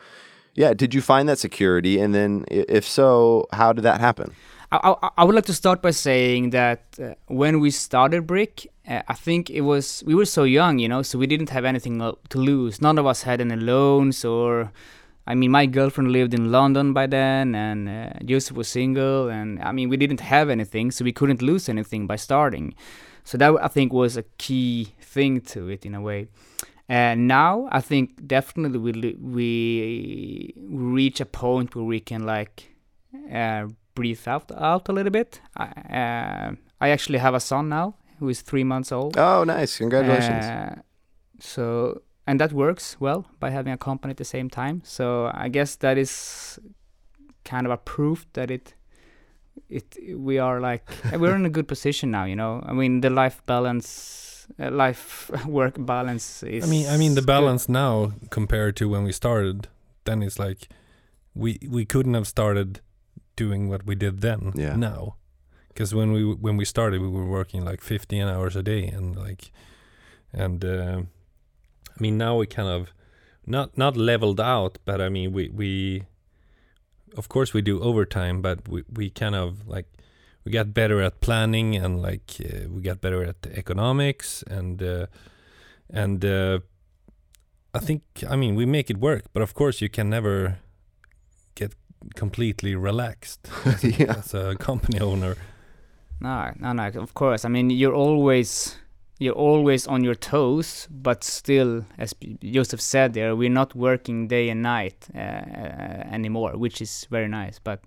[0.54, 2.00] yeah, did you find that security?
[2.00, 4.34] And then, if so, how did that happen?
[4.72, 9.02] I, I, would like to start by saying that uh, when we started Brick, uh,
[9.08, 12.00] I think it was we were so young, you know, so we didn't have anything
[12.00, 12.82] to lose.
[12.82, 14.72] None of us had any loans or.
[15.30, 19.62] I mean, my girlfriend lived in London by then, and uh, Joseph was single, and
[19.62, 22.74] I mean, we didn't have anything, so we couldn't lose anything by starting.
[23.26, 26.30] So that I think was a key thing to it in a way.
[26.88, 32.70] And now I think definitely we we reach a point where we can like
[33.30, 35.42] uh, breathe out out a little bit.
[35.56, 35.66] I,
[36.02, 39.18] uh, I actually have a son now who is three months old.
[39.18, 39.78] Oh, nice!
[39.78, 40.46] Congratulations.
[40.46, 40.76] Uh,
[41.40, 44.82] so and that works well by having a company at the same time.
[44.84, 46.60] So I guess that is
[47.44, 48.76] kind of a proof that it
[49.70, 50.84] it we are like
[51.20, 52.26] we're in a good position now.
[52.26, 56.64] You know, I mean the life balance, uh, life work balance is.
[56.64, 57.74] I mean, I mean the balance good.
[57.74, 59.68] now compared to when we started.
[60.04, 60.70] Then it's like
[61.34, 62.82] we we couldn't have started
[63.38, 64.76] doing what we did then yeah.
[64.76, 65.16] now
[65.70, 69.16] because when we when we started we were working like 15 hours a day and
[69.16, 69.52] like
[70.34, 71.02] and uh,
[71.96, 72.92] i mean now we kind of
[73.46, 76.04] not not leveled out but i mean we we
[77.16, 79.86] of course we do overtime but we we kind of like
[80.44, 85.06] we got better at planning and like uh, we got better at economics and uh,
[85.90, 86.60] and uh,
[87.74, 90.58] i think i mean we make it work but of course you can never
[92.16, 94.16] completely relaxed as, yeah.
[94.18, 95.36] as a company owner.
[96.20, 96.88] No, no, no.
[96.88, 97.46] Of course.
[97.46, 98.78] I mean, you're always
[99.20, 104.50] you're always on your toes, but still, as Joseph said there, we're not working day
[104.50, 107.60] and night uh, uh, anymore, which is very nice.
[107.60, 107.84] But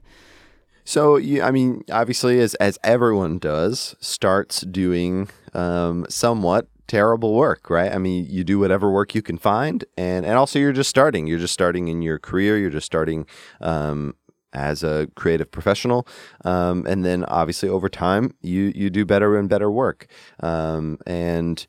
[0.85, 7.71] so, you, I mean, obviously, as as everyone does, starts doing um, somewhat terrible work,
[7.71, 7.93] right?
[7.93, 11.29] I mean, you do whatever work you can find, and and also you're just starting.
[11.29, 12.59] You're just starting in your career.
[12.59, 13.27] You're just starting
[13.61, 14.17] um,
[14.53, 16.05] as a creative professional,
[16.45, 20.07] um, and then obviously over time you you do better and better work,
[20.41, 21.67] um, and.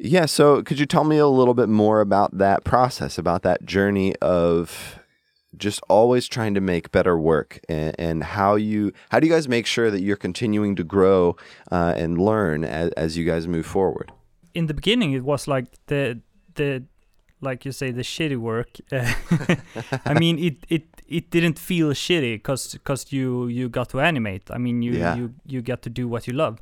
[0.00, 3.64] Yeah, so could you tell me a little bit more about that process, about that
[3.64, 5.00] journey of
[5.56, 9.48] just always trying to make better work and, and, how you how do you guys
[9.48, 11.36] make sure that you're continuing to grow
[11.72, 14.12] uh, and learn as, as you guys move forward
[14.58, 16.20] in the beginning it was like the
[16.54, 16.82] the
[17.40, 18.78] like you say the shitty work.
[20.10, 24.50] I mean it it it didn't feel shitty because because you you got to animate.
[24.50, 25.16] I mean you yeah.
[25.16, 26.58] you you get to do what you love.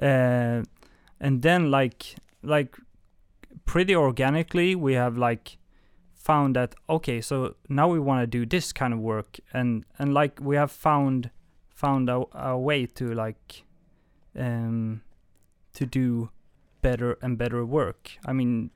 [0.00, 0.62] Uh,
[1.20, 2.76] and then like like
[3.64, 5.56] pretty organically we have like
[6.14, 9.40] found that okay so now we want to do this kind of work.
[9.52, 11.30] And and like we have found
[11.68, 13.64] found a, a way to like
[14.38, 15.02] um
[15.74, 16.30] to do
[16.84, 18.02] better and better work.
[18.30, 18.70] I mean,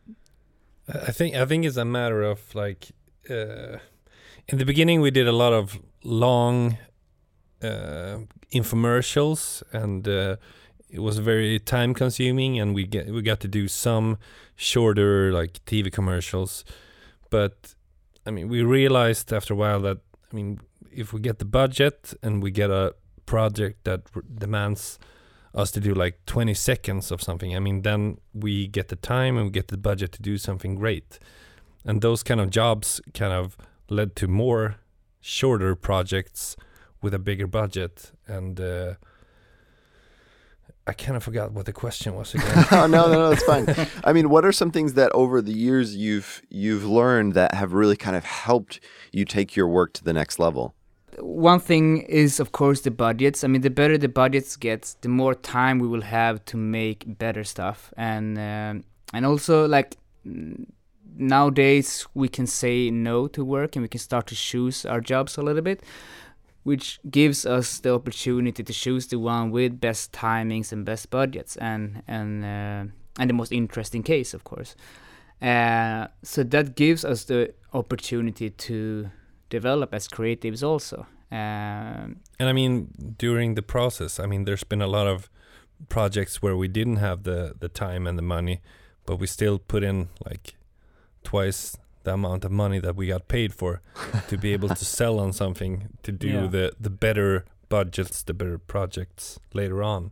[1.10, 2.82] I think I think it's a matter of like
[3.30, 3.76] uh,
[4.50, 6.78] in the beginning we did a lot of long
[7.62, 8.16] uh,
[8.50, 10.36] infomercials and uh,
[10.88, 14.16] it was very time consuming and we get we got to do some
[14.56, 16.64] shorter like TV commercials
[17.30, 17.74] but
[18.26, 19.98] I mean we realized after a while that
[20.32, 22.94] I mean if we get the budget and we get a
[23.26, 24.00] project that
[24.38, 24.98] demands
[25.58, 29.36] us to do like 20 seconds of something, I mean, then we get the time
[29.36, 31.18] and we get the budget to do something great.
[31.84, 33.56] And those kind of jobs kind of
[33.90, 34.76] led to more
[35.20, 36.56] shorter projects
[37.02, 38.12] with a bigger budget.
[38.26, 38.94] And uh,
[40.86, 42.66] I kind of forgot what the question was again.
[42.70, 43.66] no, no, no, it's fine.
[44.04, 47.72] I mean, what are some things that over the years you've you've learned that have
[47.72, 48.80] really kind of helped
[49.12, 50.74] you take your work to the next level?
[51.20, 53.44] One thing is of course the budgets.
[53.44, 57.18] I mean, the better the budgets gets, the more time we will have to make
[57.18, 59.96] better stuff, and um, and also like
[61.16, 65.36] nowadays we can say no to work and we can start to choose our jobs
[65.36, 65.82] a little bit,
[66.62, 71.56] which gives us the opportunity to choose the one with best timings and best budgets
[71.56, 72.84] and and uh,
[73.18, 74.76] and the most interesting case, of course.
[75.40, 79.10] Uh, so that gives us the opportunity to
[79.50, 81.06] develop as creatives also.
[81.30, 85.28] Um, and I mean, during the process, I mean, there's been a lot of
[85.88, 88.60] projects where we didn't have the the time and the money,
[89.06, 90.54] but we still put in like
[91.22, 93.80] twice the amount of money that we got paid for
[94.28, 96.46] to be able to sell on something to do Yeah.
[96.50, 100.10] the the better budgets, the better projects later on,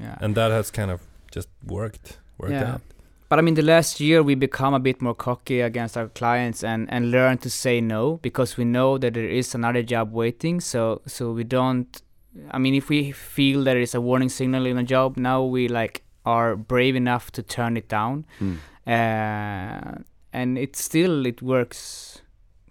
[0.00, 0.16] Yeah.
[0.20, 2.74] and that has kind of just worked worked Yeah.
[2.74, 2.80] out.
[3.28, 6.64] But I mean, the last year we become a bit more cocky against our clients
[6.64, 10.60] and and learn to say no because we know that there is another job waiting.
[10.60, 12.02] So so we don't.
[12.50, 15.68] I mean, if we feel there is a warning signal in a job, now we
[15.68, 18.56] like are brave enough to turn it down, Hmm.
[18.86, 19.92] uh,
[20.32, 22.22] and it still it works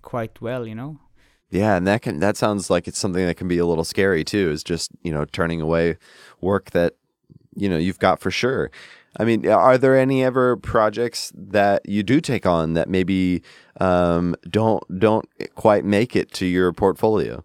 [0.02, 1.00] quite well, you know.
[1.50, 4.24] Yeah, and that can that sounds like it's something that can be a little scary
[4.24, 4.52] too.
[4.52, 5.98] Is just you know turning away
[6.42, 6.94] work that
[7.56, 8.70] you know you've got for sure.
[9.20, 13.42] I mean, are there any ever projects that you do take on that maybe
[13.82, 15.26] um, don't don't
[15.56, 17.44] quite make it to your portfolio?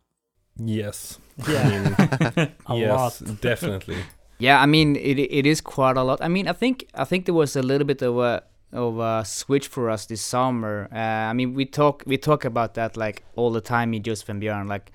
[0.57, 1.63] Yes, Yeah.
[1.63, 3.41] I mean, A yes, lot.
[3.41, 3.97] definitely.
[4.39, 6.19] Yeah, I mean it it is quite a lot.
[6.21, 9.25] I mean, I think I think there was a little bit of a of a
[9.25, 10.89] switch for us this summer.
[10.93, 14.29] Uh, I mean, we talk we talk about that like all the time, me, Joseph
[14.29, 14.69] and Björn.
[14.69, 14.91] Like,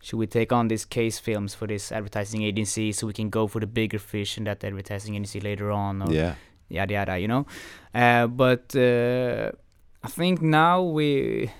[0.00, 3.46] should we take on these case films for this advertising agency so we can go
[3.46, 6.02] for the bigger fish in that advertising agency later on?
[6.02, 6.34] Or Yeah,
[6.68, 7.46] yada yada, you know.
[7.94, 9.52] Uh, but uh,
[10.02, 11.50] I think now we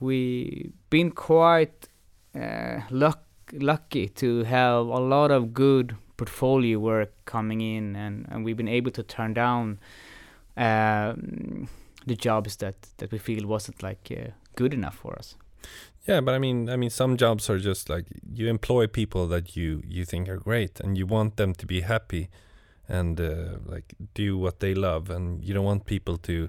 [0.00, 1.88] we been quite
[2.34, 8.44] uh, luck, lucky to have a lot of good portfolio work coming in, and, and
[8.44, 9.78] we've been able to turn down
[10.56, 11.68] um,
[12.06, 15.36] the jobs that that we feel wasn't like uh, good enough for us.
[16.08, 19.56] Yeah, but I mean, I mean, some jobs are just like you employ people that
[19.56, 22.28] you you think are great, and you want them to be happy,
[22.88, 26.48] and uh, like do what they love, and you don't want people to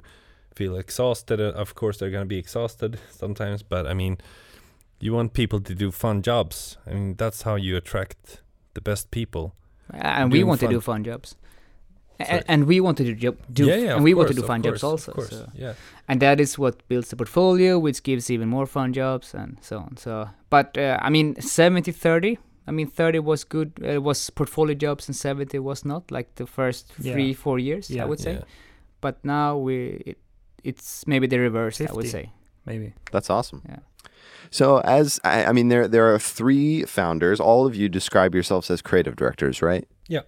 [0.56, 1.40] feel exhausted.
[1.42, 4.18] Uh, Of course, they're gonna be exhausted sometimes, but I mean,
[5.02, 6.78] you want people to do fun jobs.
[6.88, 8.42] I mean, that's how you attract
[8.74, 9.52] the best people.
[9.92, 11.36] and we want to do fun jobs.
[12.20, 12.30] Sorry.
[12.32, 14.34] And, and we want to do, job, do yeah, yeah, and of we want to
[14.34, 15.12] course, do of fun jobs also.
[15.12, 15.50] Of course, so.
[15.56, 15.74] yeah.
[16.08, 19.78] and that is what builds the portfolio which gives even more fun jobs and so
[19.78, 24.30] on so but uh, i mean 70 30 i mean 30 was good uh, was
[24.32, 27.14] portfolio jobs and 70 was not like the first Yeah.
[27.14, 28.44] three four years i would say Yeah.
[29.02, 30.18] but now we it,
[30.64, 32.32] it's maybe the reverse i would say
[32.66, 32.94] Maybe.
[33.12, 33.62] that's awesome.
[33.70, 33.80] Yeah.
[34.52, 37.40] So as I, I mean, there there are three founders.
[37.40, 39.88] All of you describe yourselves as creative directors, right?
[40.08, 40.22] Yeah.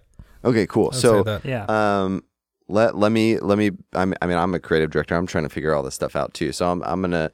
[0.44, 0.90] Okay, cool.
[0.92, 1.40] I'd so.
[1.44, 1.64] Yeah.
[1.68, 2.24] Um,
[2.68, 3.70] let let me let me.
[3.92, 5.14] I'm, I mean, I'm a creative director.
[5.14, 6.52] I'm trying to figure all this stuff out too.
[6.52, 7.30] So I'm I'm gonna.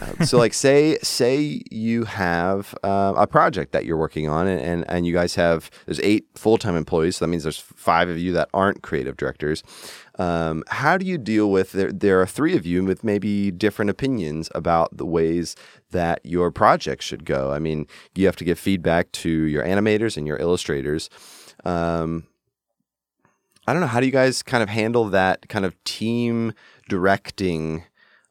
[0.00, 4.60] Uh, so like say say you have uh, a project that you're working on and,
[4.60, 8.16] and and you guys have there's eight full-time employees so that means there's five of
[8.16, 9.64] you that aren't creative directors
[10.20, 13.90] um, how do you deal with there there are three of you with maybe different
[13.90, 15.56] opinions about the ways
[15.90, 20.16] that your project should go i mean you have to give feedback to your animators
[20.16, 21.10] and your illustrators
[21.64, 22.28] um,
[23.66, 23.86] I don't know.
[23.88, 26.52] How do you guys kind of handle that kind of team
[26.88, 27.84] directing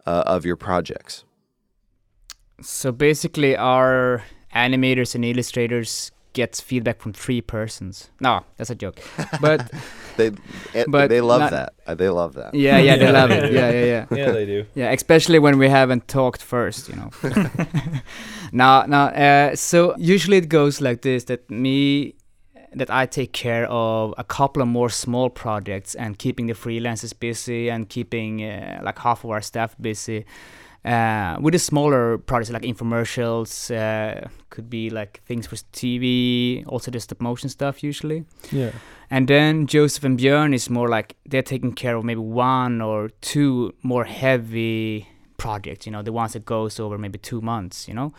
[0.06, 1.24] uh, of your projects?
[2.62, 4.22] so basically our
[4.54, 9.00] animators and illustrators gets feedback from three persons no that's a joke
[9.40, 9.72] but
[10.18, 10.32] They
[10.76, 11.74] eh, But they love not- that.
[11.88, 12.54] Uh, They love that.
[12.54, 13.72] yeah yeah they love it yeah.
[13.72, 14.66] yeah yeah yeah Yeah, they do.
[14.76, 17.10] Yeah, especially when we haven't talked first, you know.
[18.52, 22.16] now, now, uh, so usually it goes like this: that me,
[22.74, 27.18] that I take care of a couple of more small projects and keeping the freelancers
[27.18, 30.26] busy and keeping uh, like half of our staff busy.
[30.86, 36.90] Uh, with the smaller projects like infomercials, uh, could be like things for TV, also
[36.90, 38.24] the stop motion stuff usually.
[38.52, 38.72] Yeah.
[39.10, 43.10] And then Joseph and Björn is more like they're taking care of maybe one or
[43.22, 47.94] two more heavy projects, you know, the ones that goes over maybe two months, you
[47.94, 48.14] know.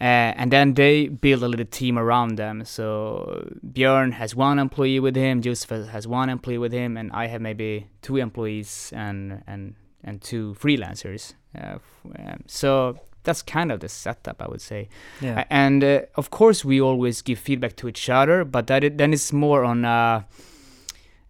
[0.00, 2.64] Uh, and then they build a little team around them.
[2.64, 7.26] So Björn has one employee with him, Joseph has one employee with him, and I
[7.26, 11.34] have maybe two employees and and and two freelancers.
[11.60, 11.78] Uh,
[12.16, 14.88] um, so that's kind of the setup, I would say.
[15.20, 15.44] Yeah.
[15.50, 19.12] And uh, of course, we always give feedback to each other, but that it, then
[19.12, 19.84] it's more on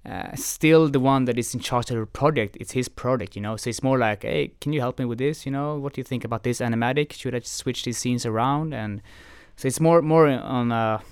[0.08, 2.56] uh, still the one that is in charge of the project.
[2.58, 3.56] It's his project, you know.
[3.56, 5.44] So it's more like, hey, can you help me with this?
[5.44, 7.12] You know, what do you think about this animatic?
[7.12, 8.72] Should I switch these scenes around?
[8.72, 9.02] And
[9.56, 11.02] so it's more more on a,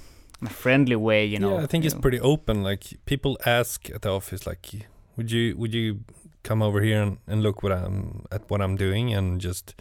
[0.43, 1.59] a friendly way, you know.
[1.59, 2.01] yeah, I think it's know.
[2.01, 2.63] pretty open.
[2.63, 6.01] Like people ask at the office, like, would you would you
[6.43, 9.75] come over here and, and look what I'm at what I'm doing and just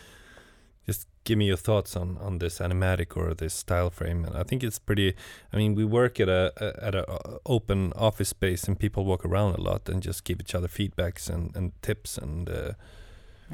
[1.25, 4.25] give me your thoughts on on this animatic or this style frame.
[4.25, 5.13] And I think it's pretty.
[5.53, 9.03] I mean, we work at a, a at a uh, open office space and people
[9.05, 12.49] walk around a lot and just give each other feedbacks and and tips and.
[12.49, 12.73] Uh,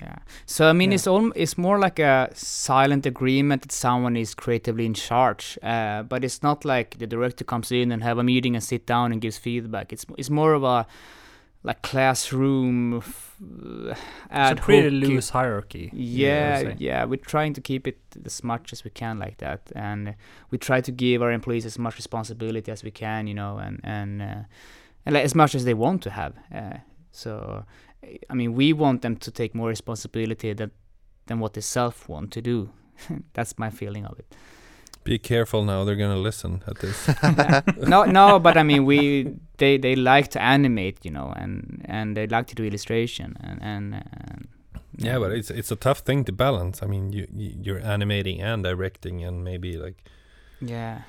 [0.02, 0.20] Yeah.
[0.46, 0.96] So I mean, Yeah.
[0.96, 5.58] it's all it's more like a silent agreement that someone is creatively in charge.
[5.64, 8.86] Uh, but it's not like the director comes in and have a meeting and sit
[8.88, 9.92] down and gives feedback.
[9.94, 10.86] It's it's more of a
[11.64, 13.36] like classroom f-
[14.30, 15.90] ad it's a pretty loose hierarchy.
[15.94, 20.16] Yeah yeah we're trying to keep it as much as we can like that and
[20.50, 23.80] we try to give our employees as much responsibility as we can you know and
[23.84, 24.44] and uh,
[25.06, 26.78] and like, as much as they want to have uh,
[27.12, 27.64] so
[28.30, 30.72] i mean we want them to take more responsibility than
[31.28, 32.70] than what they self want to do.
[33.34, 34.36] That's my feeling of it
[35.04, 37.10] Be careful now; they're gonna listen at this.
[37.88, 42.16] no no but i mean we they they like to animate you know and and
[42.16, 44.48] they like to do illustration and and, and
[44.98, 46.84] yeah, but it's it's a tough thing to balance.
[46.84, 50.04] I mean, you, you you're animating and directing, and maybe like
[50.60, 51.02] Yeah.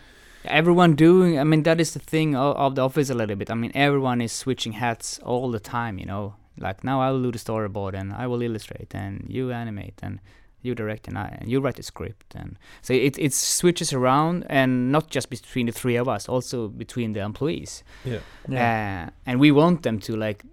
[0.45, 3.49] Everyone doing, I mean, that is the thing of, of the office a little bit.
[3.49, 6.35] I mean, everyone is switching hats all the time, you know.
[6.59, 10.19] Like now I will do the storyboard and I will illustrate and you animate and
[10.63, 14.45] you direct and I and you write the script and so it it switches around
[14.49, 17.85] and not just between the three of us, also between the employees.
[18.05, 19.07] yeah, Yeah.
[19.07, 20.45] Uh, and we want them to like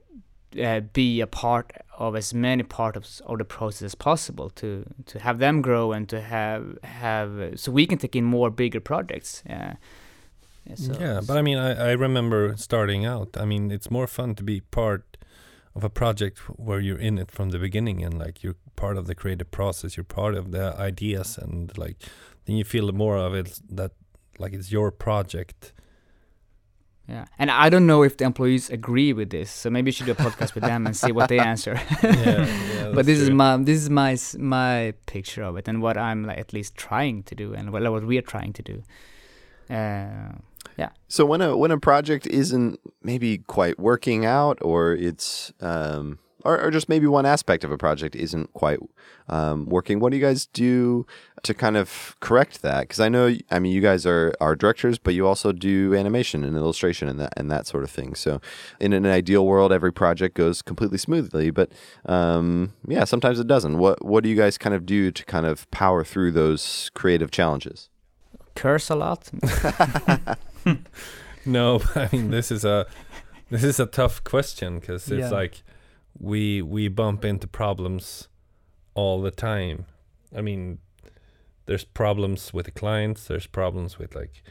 [0.60, 5.20] uh, be a part of as many parts of the process as possible to to
[5.20, 9.44] have them grow and to have have so we can take in more bigger projects.
[9.50, 9.74] Uh,
[10.76, 11.22] so- yeah.
[11.28, 13.38] But I mean, I I remember starting out.
[13.38, 15.09] I mean, it's more fun to be part
[15.80, 19.04] of a project where you're in it from the beginning and like you're part of
[19.10, 19.90] the creative process.
[19.96, 21.98] You're part of the ideas and like
[22.46, 23.92] then you feel more of it that
[24.42, 25.60] like it's your project.
[27.16, 30.06] yeah, and I don't know if the employees agree with this, so maybe you should
[30.12, 31.76] do a podcast with them and see what they answer.
[32.04, 35.78] yeah, yeah, but this is my this is my s- my picture of it and
[35.86, 38.64] what I'm like at least trying to do and what, what we are trying to
[38.72, 38.78] do.
[39.80, 40.34] Uh,
[41.08, 46.60] So when a when a project isn't maybe quite working out, or it's um, or,
[46.62, 48.80] or just maybe one aspect of a project isn't quite
[49.28, 51.06] um, working, what do you guys do
[51.44, 52.82] to kind of correct that?
[52.82, 56.44] Because I know, I mean, you guys are are directors, but you also do animation
[56.44, 58.16] and illustration and that and that sort of thing.
[58.16, 58.40] So
[58.80, 61.72] in an ideal world, every project goes completely smoothly, but
[62.06, 63.78] um, yeah, sometimes it doesn't.
[63.78, 67.32] What what do you guys kind of do to kind of power through those creative
[67.32, 67.90] challenges?
[68.60, 69.30] curse a lot.
[71.46, 72.86] No, I mean this is a
[73.50, 75.38] this is a tough question because it's Yeah.
[75.40, 75.64] like
[76.20, 78.28] we we bump into problems
[78.94, 79.86] all the time.
[80.36, 80.80] I mean,
[81.66, 83.28] there's problems with the clients.
[83.28, 84.44] There's problems with like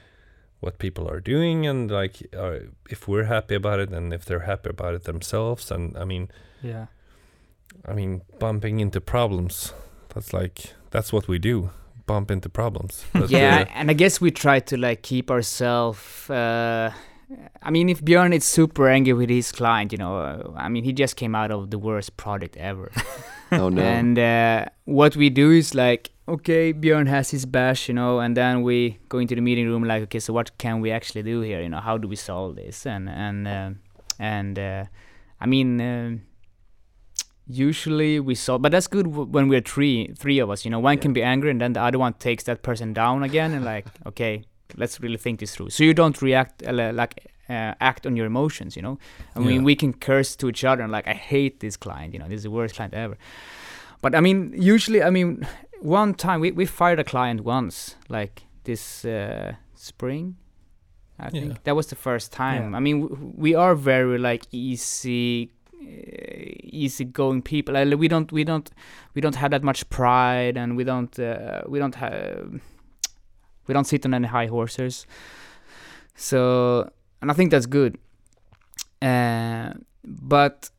[0.61, 2.59] what people are doing and like uh,
[2.91, 5.71] if we're happy about it and if they're happy about it themselves.
[5.71, 6.31] And I mean,
[6.63, 6.87] Yeah.
[7.87, 9.73] I mean, bumping into problems.
[10.15, 11.71] That's like that's what we do.
[12.09, 13.05] Bump into problems.
[13.13, 16.29] But, yeah, uh, and I guess we try to like keep ourselves.
[16.31, 16.91] Uh,
[17.63, 20.85] I mean, if Björn is super angry with his client, you know, uh, I mean,
[20.85, 22.91] he just came out of the worst product ever.
[23.51, 23.81] Oh no!
[23.81, 28.37] And uh, what we do is like, okay, Björn has his bash, you know, and
[28.37, 31.41] then we go into the meeting room like, okay, so what can we actually do
[31.41, 31.63] here?
[31.63, 32.85] You know, how do we solve this?
[32.85, 33.71] And and uh,
[34.19, 34.85] and uh,
[35.41, 36.17] I mean, uh,
[37.49, 40.65] usually we solve, but that's good when we're three three of us.
[40.65, 43.23] You know, one can be angry, and then the other one takes that person down
[43.23, 44.45] again, and like, okay,
[44.77, 45.71] let's really think this through.
[45.71, 47.27] So you don't react uh, like.
[47.51, 48.99] Uh, act on your emotions, you know.
[49.35, 49.63] I mean, Yeah.
[49.63, 52.37] we can curse to each other and like, I hate this client, you know, this
[52.37, 53.17] is the worst client ever.
[54.03, 55.47] But I mean, usually, I mean,
[55.81, 60.37] one time we, we fired a client once, like this uh, spring.
[61.19, 61.41] I Yeah.
[61.41, 62.73] think that was the first time.
[62.73, 62.77] Yeah.
[62.77, 65.51] I mean, w- we are very like easy,
[65.89, 67.75] uh, easy going people.
[67.75, 68.71] Like, we don't, we don't,
[69.15, 72.61] we don't have that much pride, and we don't, uh, we don't have,
[73.67, 75.07] we don't sit on any high horses.
[76.15, 76.91] So,
[77.23, 77.99] and I think that's good.
[79.01, 79.75] Uh,
[80.05, 80.71] but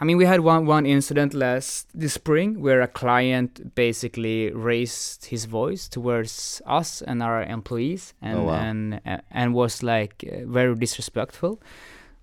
[0.00, 5.26] I mean, we had one one incident last this spring where a client basically raised
[5.26, 8.54] his voice towards us and our employees, and Oh, wow.
[8.54, 11.60] and uh, and was like uh, very disrespectful,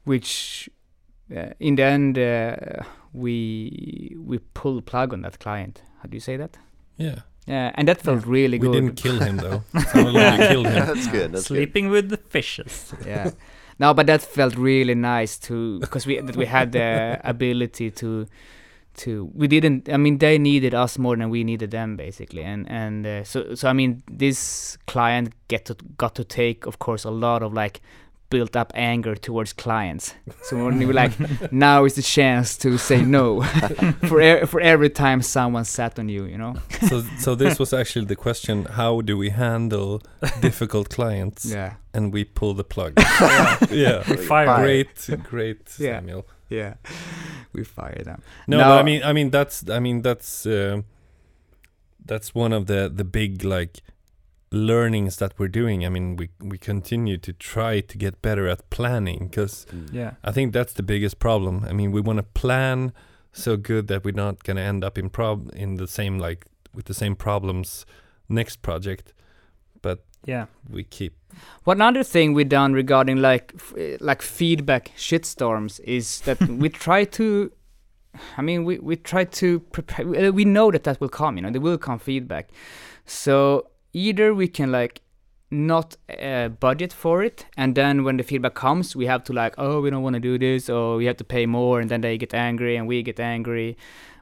[0.05, 0.69] which
[1.35, 2.55] uh, in the end uh,
[3.13, 5.81] we we pulled plug on that client.
[6.01, 6.57] How do you say that?
[6.97, 7.19] yeah.
[7.49, 8.71] Yeah, and that felt really We good.
[8.71, 9.63] We didn't kill him though.
[9.95, 10.85] Like you killed him.
[10.85, 11.31] That's good.
[11.31, 11.55] That's good.
[11.55, 12.93] Sleeping with the fishes.
[13.05, 13.31] yeah
[13.79, 18.25] no but that felt really nice to because we that we had the ability to
[18.95, 22.69] to we didn't i mean they needed us more than we needed them basically and
[22.69, 27.03] and uh, so so i mean this client get to got to take of course
[27.03, 27.79] a lot of like
[28.29, 30.13] built up anger towards clients.
[30.43, 31.13] So when we were like
[31.51, 33.41] now is the chance to say no
[34.07, 36.55] for e- for every time someone sat on you you know?
[36.89, 40.01] So so this was actually the question how do we handle
[40.41, 41.45] difficult clients?
[41.57, 41.73] Yeah.
[41.93, 42.93] And we pull the plug.
[43.71, 44.03] Yeah.
[44.09, 44.55] We fire.
[44.61, 45.99] great great Yeah.
[45.99, 46.25] samuel.
[46.49, 46.73] Yeah.
[47.53, 48.21] We fire them.
[48.47, 48.63] No, No.
[48.63, 50.81] but i mean i mean that's i mean that's uh,
[52.05, 53.81] that's one of the the big like
[54.51, 55.85] learnings that we're doing.
[55.85, 59.93] I mean, we we continue to try to get better at planning because mm.
[59.93, 60.11] Yeah.
[60.23, 61.65] I think that's the biggest problem.
[61.69, 62.91] I mean, we want to plan
[63.31, 66.45] so good that we're not going to end up in prob in the same like
[66.73, 67.85] with the same problems
[68.29, 69.13] next project,
[69.81, 70.45] but Yeah.
[70.69, 71.13] we keep
[71.65, 77.05] One other thing we done regarding like f- like feedback shitstorms is that we try
[77.05, 77.51] to,
[78.37, 80.05] I mean we we try to prepare.
[80.07, 81.37] We we know that that will come.
[81.37, 82.49] You know, there will come feedback.
[83.05, 83.67] So
[83.97, 85.01] either we can like
[85.49, 89.55] not uh, budget for it, and then when the feedback comes, we have to like,
[89.57, 92.01] oh, we don't want to do this, or we have to pay more, and then
[92.01, 93.77] they get angry, and we get angry.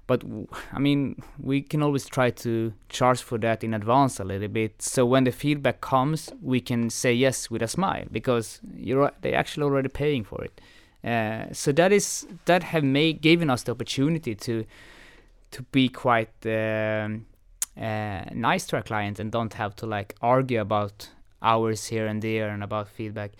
[0.08, 0.24] But
[0.72, 4.82] I mean, we can always try to charge for that in advance a little bit.
[4.82, 9.34] So when the feedback comes, we can say yes with a smile because you're they
[9.34, 10.62] actually already paying for it.
[11.04, 14.66] Uh, so that is that have made given us the opportunity to
[15.52, 17.26] to be quite um,
[17.78, 21.10] uh, nice to our clients and don't have to like argue about
[21.42, 23.32] hours here and there and about feedback.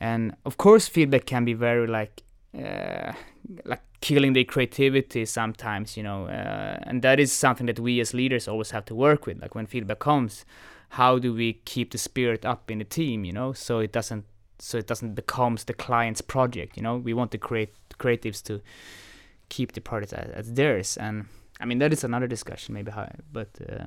[0.00, 2.22] And of course, feedback can be very like
[2.56, 3.12] uh,
[3.64, 6.26] like killing their creativity sometimes, you know.
[6.26, 9.40] Uh, and that is something that we as leaders always have to work with.
[9.40, 10.44] Like when feedback comes,
[10.90, 14.24] how do we keep the spirit up in the team, you know, so it doesn't
[14.58, 16.96] so it doesn't becomes the client's project, you know.
[16.96, 18.60] We want the create creatives to
[19.48, 21.26] keep the project as, as theirs and
[21.60, 23.86] I mean that is another discussion maybe how, but uh,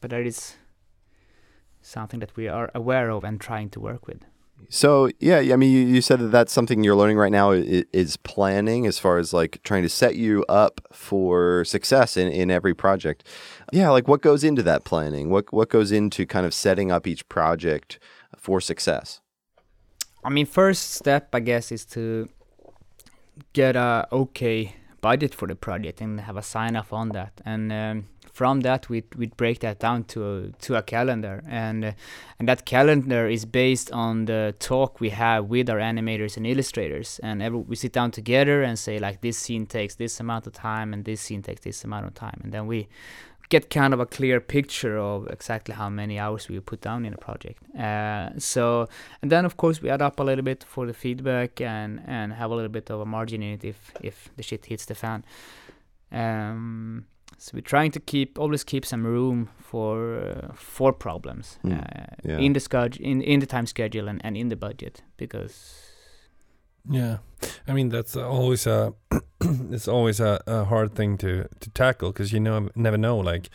[0.00, 0.56] but that is
[1.82, 4.24] something that we are aware of and trying to work with.
[4.68, 7.84] So yeah, I mean, you, you said that that's something you're learning right now is,
[7.92, 12.50] is planning, as far as like trying to set you up for success in, in
[12.50, 13.26] every project.
[13.72, 15.30] Yeah, like what goes into that planning?
[15.30, 17.98] What what goes into kind of setting up each project
[18.36, 19.20] for success?
[20.24, 22.28] I mean, first step, I guess, is to
[23.52, 24.74] get a okay
[25.04, 27.32] budget for the project and have a sign off on that.
[27.44, 31.84] And um, from that, we'd, we'd break that down to a, to a calendar, and
[31.84, 31.92] uh,
[32.38, 37.20] and that calendar is based on the talk we have with our animators and illustrators.
[37.22, 40.52] And every, we sit down together and say like, this scene takes this amount of
[40.52, 42.88] time, and this scene takes this amount of time, and then we
[43.48, 47.12] get kind of a clear picture of exactly how many hours we put down in
[47.14, 47.62] a project.
[47.78, 48.88] Uh, so,
[49.22, 52.32] and then of course we add up a little bit for the feedback and and
[52.32, 54.94] have a little bit of a margin in it if if the shit hits the
[54.94, 55.24] fan.
[56.12, 57.04] Um,
[57.38, 62.06] so we're trying to keep always keep some room for uh, for problems Mm, uh,
[62.24, 62.38] yeah.
[62.38, 65.90] in the schedule in in the time schedule and, and in the budget because
[66.88, 67.18] Yeah,
[67.66, 68.92] I mean that's always a
[69.40, 73.48] it's always a, a hard thing to to tackle because you know never know like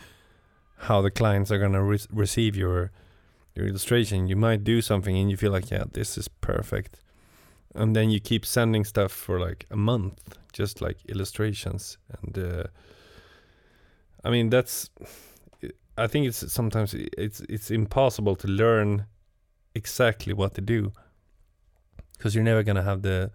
[0.78, 2.90] how the clients are gonna re- receive your
[3.54, 4.26] your illustration.
[4.26, 7.00] You might do something and you feel like yeah this is perfect,
[7.74, 12.64] and then you keep sending stuff for like a month, just like illustrations, and uh,
[14.24, 14.90] I mean that's
[15.96, 19.06] I think it's sometimes it's it's impossible to learn
[19.74, 20.92] exactly what to do
[22.20, 23.30] because you're never gonna have the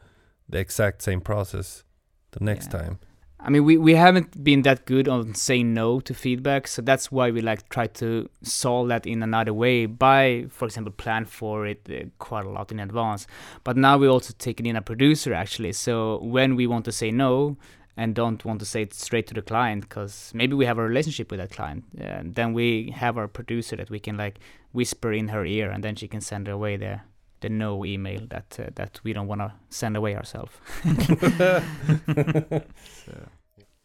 [0.48, 1.84] the exact same process
[2.32, 2.82] the next Yeah.
[2.82, 3.00] time.
[3.40, 7.12] I mean, we, we haven't been that good on saying no to feedback, so that's
[7.12, 11.68] why we like try to solve that in another way by, for example, plan for
[11.68, 13.28] it uh, quite a lot in advance.
[13.64, 17.12] But now we also taking in a producer actually, so when we want to say
[17.12, 17.58] no
[17.98, 20.84] and don't want to say it straight to the client, because maybe we have a
[20.88, 24.40] relationship with that client, uh, then we have our producer that we can like
[24.74, 27.00] whisper in her ear, and then she can send it away the
[27.46, 30.54] the no email that uh, that we don't want to send away ourselves.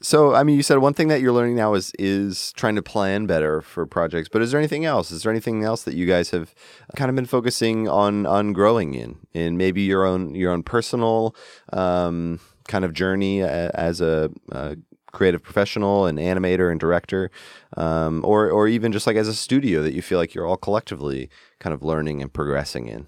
[0.02, 2.82] So, I mean, you said one thing that you're learning now is is trying to
[2.82, 4.30] plan better for projects.
[4.32, 5.10] But is there anything else?
[5.10, 6.54] Is there anything else that you guys have
[6.96, 11.36] kind of been focusing on on growing in, in maybe your own your own personal
[11.74, 14.78] um, kind of journey as a, a
[15.12, 17.30] creative professional, and animator and director,
[17.76, 20.56] um, or or even just like as a studio that you feel like you're all
[20.56, 23.06] collectively kind of learning and progressing in.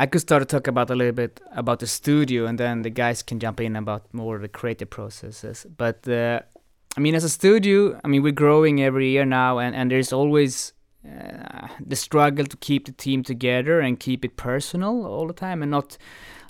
[0.00, 2.90] I could start to talk about a little bit about the studio, and then the
[2.90, 5.66] guys can jump in about more the creative processes.
[5.76, 6.40] But uh,
[6.96, 10.12] I mean, as a studio, I mean, we're growing every year now, and and there's
[10.12, 10.72] always
[11.04, 15.62] uh, the struggle to keep the team together and keep it personal all the time,
[15.62, 15.98] and not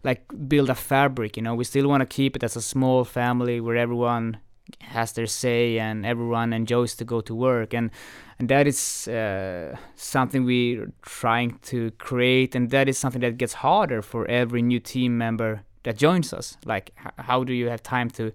[0.05, 1.39] like build a fabric.
[1.39, 4.37] You know, we still want to keep it as a small family where everyone
[4.81, 7.91] has their say and everyone enjoys to go to work and
[8.39, 13.55] and that is uh, something we're trying to create and that is something that gets
[13.55, 16.57] harder for every new team member that joins us.
[16.65, 18.33] Like how do you have time to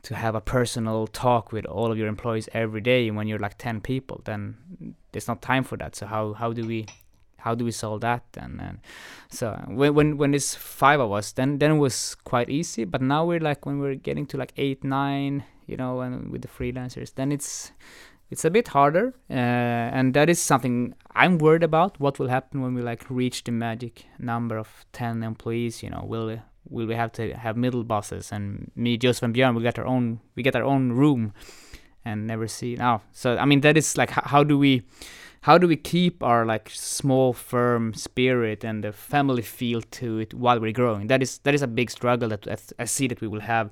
[0.00, 3.58] to have a personal talk with all of your employees every day when you're like
[3.58, 4.22] 10 people?
[4.24, 4.56] Then
[5.12, 5.94] there's not time for that.
[5.94, 6.86] So how how do we
[7.38, 8.78] how do we solve that and, and
[9.30, 12.84] so when when when it's five of us then then it was quite easy.
[12.84, 16.40] But now we're like when we're getting to like eight nine you know and with
[16.40, 17.72] the freelancers then it's
[18.30, 21.98] it's a bit harder, uh, and that is something I'm worried about.
[21.98, 25.82] What will happen when we like reach the magic number of ten employees?
[25.82, 28.30] You know, will we, will we have to have middle bosses?
[28.30, 31.32] And me, Joseph, and Björn, we get our own we get our own room,
[32.04, 33.02] and never see now.
[33.12, 34.82] So I mean, that is like how, how do we
[35.42, 40.34] how do we keep our like small firm spirit and the family feel to it
[40.34, 41.06] while we're growing?
[41.06, 43.70] That is that is a big struggle that I, I see that we will have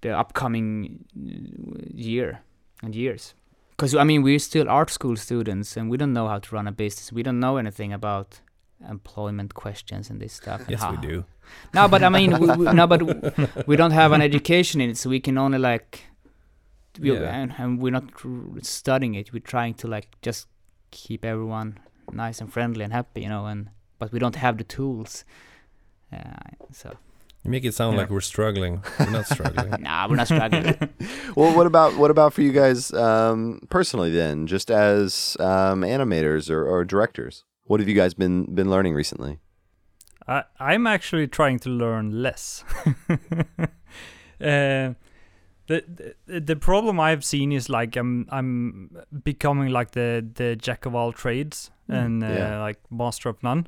[0.00, 2.42] the upcoming uh, year
[2.82, 3.34] and years
[3.76, 6.66] because I mean we're still art school students and we don't know how to run
[6.68, 7.12] a business.
[7.12, 8.40] We don't know anything about
[8.88, 10.62] employment questions and this stuff.
[10.68, 11.24] Yes, we do.
[11.74, 13.02] No, but I mean, we, we, no, but
[13.66, 16.04] we don't have an education in it, so we can only like,
[16.98, 17.34] we, Yeah.
[17.42, 18.04] and, and we're not
[18.62, 19.32] studying it.
[19.32, 20.48] We're trying to like just
[20.90, 21.78] keep everyone
[22.12, 23.46] nice and friendly and happy, you know.
[23.46, 25.24] And but we don't have the tools.
[26.12, 26.18] Uh,
[26.72, 26.96] so
[27.44, 28.02] You make it sound Yeah.
[28.02, 28.82] like we're struggling.
[29.00, 29.70] We're not struggling.
[29.82, 30.76] nah, we're not struggling.
[31.36, 36.50] Well, what about what about for you guys um, personally then, just as um, animators
[36.50, 37.44] or, or directors?
[37.64, 39.38] What have you guys been been learning recently?
[40.28, 42.64] I I'm actually trying to learn less.
[44.40, 44.94] uh,
[45.68, 48.90] the, the the problem I've seen is like I'm I'm
[49.24, 52.60] becoming like the the jack of all trades and uh, Yeah.
[52.60, 53.66] like master of none.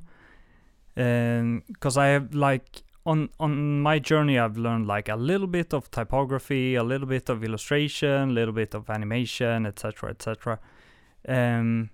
[0.97, 5.75] and Because I have like on on my journey I've learned like a little bit
[5.75, 10.11] of typography, a little bit of illustration, a little bit of animation, etc.
[10.11, 10.59] etc.
[11.29, 11.91] Um,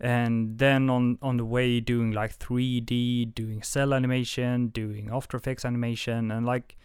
[0.00, 5.64] and then on on the way doing like 3D, doing cel animation, doing After Effects
[5.64, 6.76] animation, and like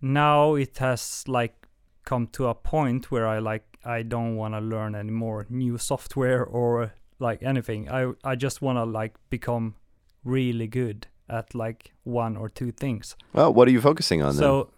[0.00, 1.66] now it has like
[2.04, 5.76] come to a point where I like I don't want to learn any more new
[5.78, 7.90] software or like anything.
[7.90, 9.76] I I just want to like become
[10.24, 13.16] really good at like one or two things.
[13.32, 14.40] Well, what are you focusing on then?
[14.40, 14.70] So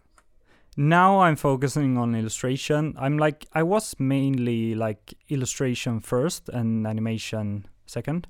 [0.76, 2.95] now I'm focusing on illustration.
[2.99, 8.26] I'm like I was mainly like illustration first and animation second.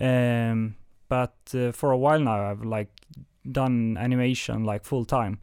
[0.00, 0.76] Um
[1.08, 2.90] but uh, for a while now I've like
[3.50, 5.40] done animation like full time.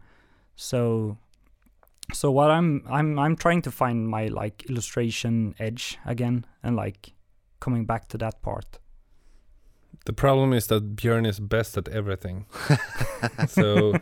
[0.56, 1.18] So
[2.12, 7.14] so what I'm I'm I'm trying to find my like illustration edge again and like
[7.60, 8.80] coming back to that part.
[10.06, 12.46] The problem is that Björn is best at everything.
[13.48, 13.94] so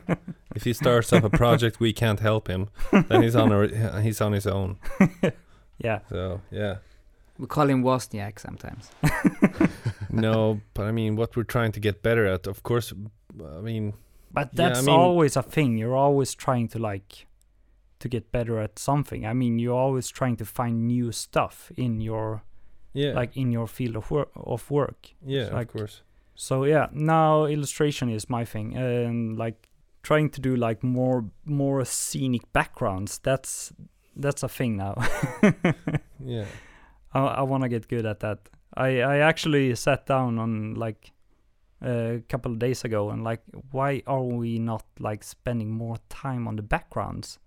[0.55, 2.69] if he starts up a project, we can't help him.
[2.91, 4.77] Then he's on a, he's on his own.
[5.83, 5.99] Yeah.
[6.09, 6.75] So yeah.
[7.39, 8.91] we call him Wozniak sometimes.
[10.11, 12.93] No, but I mean, what we're trying to get better at, of course.
[13.43, 13.93] I mean,
[14.31, 15.77] But Yeah, I that's mean- always a thing.
[15.79, 17.25] You're always trying to like
[17.99, 19.25] to get better at something.
[19.25, 22.43] I mean, you're always trying to find new stuff in your
[22.93, 25.09] yeah, like in your field of work of work.
[25.25, 26.01] yeah, like- of course.
[26.35, 29.69] So yeah, now illustration is my thing, and like
[30.01, 33.19] trying to do like more more scenic backgrounds.
[33.19, 33.71] That's
[34.15, 34.95] that's a thing now.
[36.23, 36.45] Yeah,
[37.13, 38.39] I, I want to get good at that.
[38.75, 41.11] I I actually sat down on like
[41.83, 46.47] a couple of days ago and like why are we not like spending more time
[46.47, 47.39] on the backgrounds?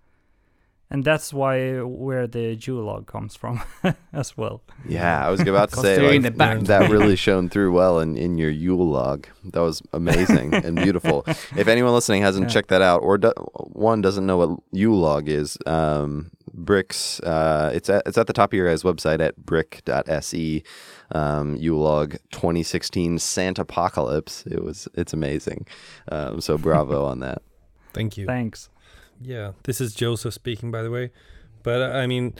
[0.91, 3.61] And that's why where the Yule log comes from
[4.13, 4.61] as well.
[4.87, 6.59] yeah, I was about to say they're in like, the back.
[6.61, 9.25] that really shone through well in, in your Yule log.
[9.45, 11.23] That was amazing and beautiful.
[11.57, 12.53] If anyone listening hasn't Yeah.
[12.53, 13.31] checked that out, or do,
[13.73, 18.33] one doesn't know what Yule log is, um, Bricks, uh, it's at it's at the
[18.33, 20.63] top of your guys' website at brick.se.
[21.11, 24.45] Um, Yule log 2016 Santa Apocalypse.
[24.45, 25.65] It was it's amazing.
[26.11, 27.41] Um, so bravo on that.
[27.91, 28.25] thank you.
[28.27, 28.69] Thanks.
[29.21, 31.11] Yeah, this is Joseph speaking, by the way.
[31.63, 32.33] But uh, I mean,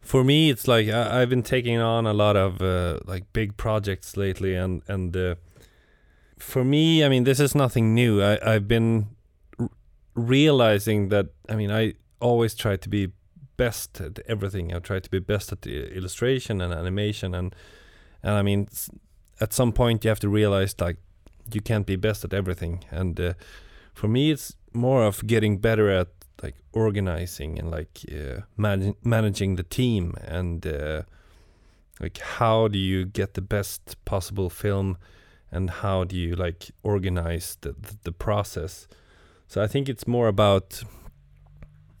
[0.00, 3.56] for me, it's like I, I've been taking on a lot of uh, like big
[3.56, 5.34] projects lately, and and uh,
[6.38, 8.22] for me, I mean, this is nothing new.
[8.22, 9.08] I I've been
[9.58, 9.70] r-
[10.14, 13.12] realizing that I mean, I always try to be
[13.56, 14.74] best at everything.
[14.74, 17.54] I try to be best at the illustration and animation, and
[18.22, 18.68] and I mean,
[19.40, 20.96] at some point, you have to realize like
[21.52, 23.34] you can't be best at everything, and uh,
[23.92, 26.08] for me, it's more of getting better at
[26.42, 31.02] like organizing and like uh, managing managing the team and uh,
[32.00, 34.98] like how do you get the best possible film
[35.50, 38.88] and how do you like organize the, the, the process?
[39.46, 40.82] So i think it's more about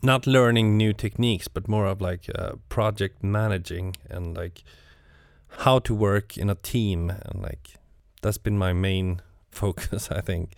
[0.02, 4.64] not learning new techniques but more of like uh, project managing and like
[5.58, 7.74] how to work in a team and like
[8.22, 9.20] that's been my main
[9.50, 10.54] focus i think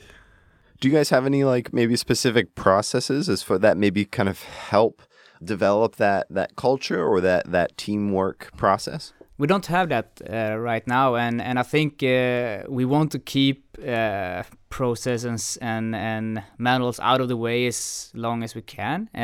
[0.80, 4.42] Do you guys have any like maybe specific processes as for that maybe kind of
[4.42, 5.02] help
[5.42, 9.12] develop that that culture or that that teamwork process?
[9.36, 13.18] we don't have that uh, right now, and and I think uh, we want to
[13.18, 19.08] keep uh, processes and and manuals out of the way as long as we can.
[19.14, 19.18] Uh,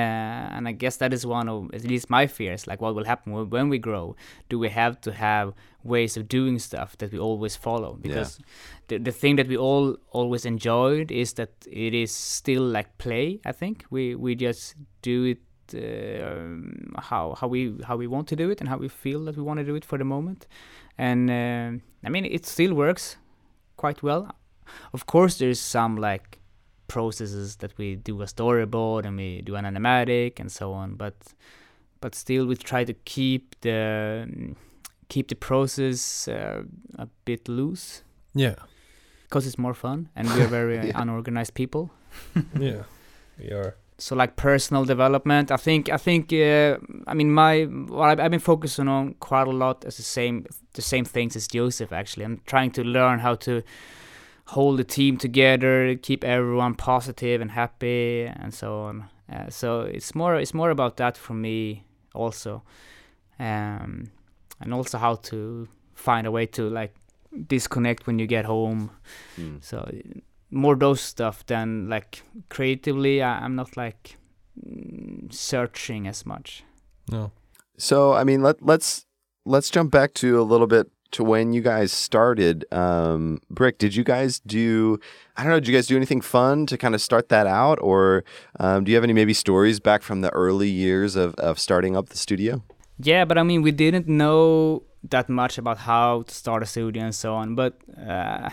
[0.56, 2.66] and I guess that is one of at least my fears.
[2.66, 4.16] Like, what will happen when- when we grow?
[4.48, 7.98] Do we have to have ways of doing stuff that we always follow?
[8.00, 8.38] Because
[8.88, 13.40] the the thing that we all always enjoyed is that it is still like play.
[13.44, 15.38] I think we we just do it
[15.74, 19.36] uh, how how we how we want to do it and how we feel that
[19.36, 20.46] we want to do it for the moment.
[20.98, 23.16] And uh, I mean, it still works
[23.76, 24.34] quite well.
[24.92, 26.38] Of course, there's some like
[26.88, 31.14] processes that we do a storyboard and we do an animatic and so on, but
[32.00, 34.54] but still we try to keep the
[35.10, 36.62] keep the process uh,
[36.98, 38.02] a bit loose.
[38.34, 38.54] Yeah,
[39.24, 41.02] because it's more fun and we're very Yeah.
[41.02, 41.90] unorganized people.
[42.60, 42.82] Yeah,
[43.38, 43.74] we are.
[43.98, 46.78] so like personal development i think i think uh,
[47.10, 50.44] i mean my what I've, I've been focusing on quite a lot is the same
[50.74, 52.24] the same things as joseph actually.
[52.26, 53.52] I'm trying to learn how to
[54.54, 59.04] hold the team together keep everyone positive and happy and so on.
[59.32, 61.84] Uh, so it's more it's more about that for me
[62.14, 62.62] also.
[63.38, 64.10] Um
[64.60, 66.94] and also how to find a way to like
[67.46, 68.90] disconnect when you get home
[69.38, 69.62] Mm.
[69.62, 69.88] so
[70.50, 73.22] more those stuff than like creatively.
[73.22, 74.16] I, I'm not like
[75.30, 76.64] searching as much.
[77.10, 77.32] No.
[77.78, 79.06] So I mean, let let's
[79.46, 82.64] let's jump back to a little bit to when you guys started.
[82.72, 84.98] Um, Brick, did you guys do?
[85.36, 85.60] I don't know.
[85.60, 88.24] Did you guys do anything fun to kind of start that out, or
[88.58, 91.96] um, do you have any maybe stories back from the early years of of starting
[91.96, 92.62] up the studio?
[93.02, 97.02] Yeah, but I mean, we didn't know that much about how to start a studio
[97.04, 97.54] and so on.
[97.54, 98.50] But uh,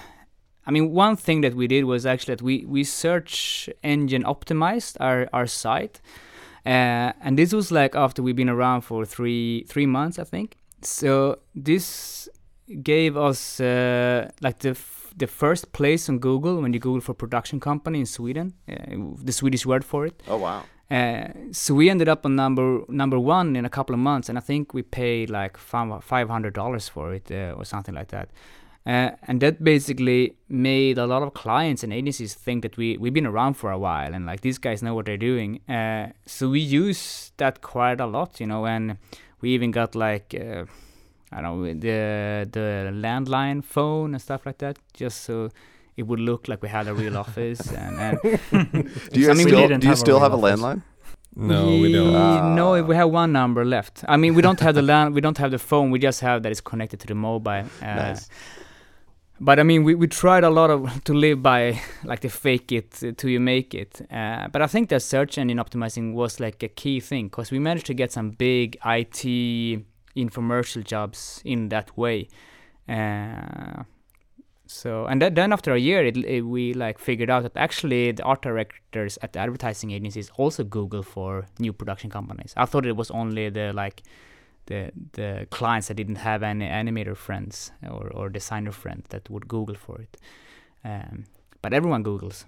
[0.65, 4.97] I mean, one thing that we did was actually that we we search engine optimized
[4.99, 6.01] our our site,
[6.65, 10.57] uh, and this was like after we've been around for three three months, I think.
[10.81, 12.29] So this
[12.83, 17.13] gave us uh, like the f- the first place on Google when you Google for
[17.13, 18.75] production company in Sweden, uh,
[19.23, 20.21] the Swedish word for it.
[20.27, 20.63] Oh wow!
[20.89, 24.37] Uh, so we ended up on number number one in a couple of months, and
[24.37, 28.29] I think we paid like five hundred dollars for it uh, or something like that.
[28.85, 33.13] Uh, and that basically made a lot of clients and agencies think that we we've
[33.13, 35.59] been around for a while and like these guys know what they're doing.
[35.67, 38.97] Uh, so we use that quite a lot, you know, and
[39.41, 40.63] we even got like uh,
[41.33, 45.49] I don't know the the landline phone and stuff like that, just so
[45.97, 47.99] it would look like we had a real office and.
[47.99, 48.19] and
[49.11, 50.61] Do you I mean, still do you have a still have a office.
[50.61, 50.81] landline?
[51.35, 52.15] No, we don't.
[52.15, 52.53] Ah.
[52.55, 54.03] no, we have one number left.
[54.07, 55.91] I mean, we don't have the land, we don't have the phone.
[55.91, 57.65] We just have that it's connected to the mobile.
[57.81, 58.29] Uh, Nice.
[59.39, 62.71] But I mean, we, we tried a lot of to live by like the fake
[62.71, 64.01] it uh, till you make it.
[64.11, 67.59] Uh, but I think that search engine optimizing was like a key thing because we
[67.59, 69.23] managed to get some big IT
[70.15, 72.29] infomercial jobs in that way.
[72.89, 73.83] Uh,
[74.67, 78.11] so and then, then after a year, it, it, we like figured out that actually
[78.11, 82.53] the art directors at the advertising agencies also Google for new production companies.
[82.57, 84.03] I thought it was only the like
[84.67, 89.47] the the clients that didn't have any animator friends or, or designer friends that would
[89.47, 90.17] Google for it.
[90.83, 91.25] Um,
[91.61, 92.45] but everyone Googles.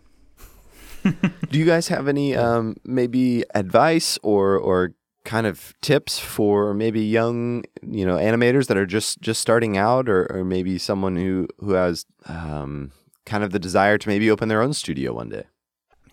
[1.04, 4.94] Do you guys have any um, maybe advice or or
[5.26, 10.10] kind of tips for maybe young you know animators that are just just starting out,
[10.10, 12.92] or, or maybe someone who who has um,
[13.26, 15.44] kind of the desire to maybe open their own studio one day?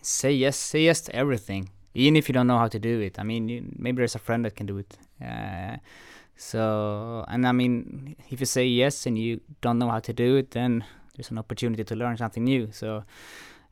[0.01, 3.19] Say yes, say yes to everything, even if you don't know how to do it.
[3.19, 4.97] I mean, you, maybe there's a friend that can do it.
[5.21, 5.77] Uh,
[6.35, 10.37] so, and I mean, if you say yes and you don't know how to do
[10.37, 10.85] it, then
[11.15, 12.69] there's an opportunity to learn something new.
[12.71, 13.03] So,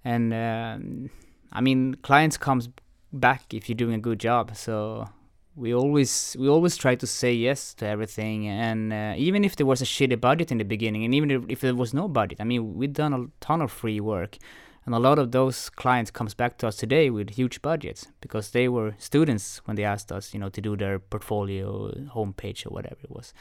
[0.03, 1.09] and um,
[1.51, 2.69] I mean, clients comes
[3.13, 4.55] back if you're doing a good job.
[4.55, 5.07] So
[5.55, 9.65] we always we always try to say yes to everything, and uh, even if there
[9.65, 12.43] was a shitty budget in the beginning, and even if, there was no budget, I
[12.43, 14.37] mean, we've done a ton of free work.
[14.85, 18.51] And a lot of those clients comes back to us today with huge budgets because
[18.51, 22.69] they were students when they asked us, you know, to do their portfolio homepage or
[22.69, 23.33] whatever it was.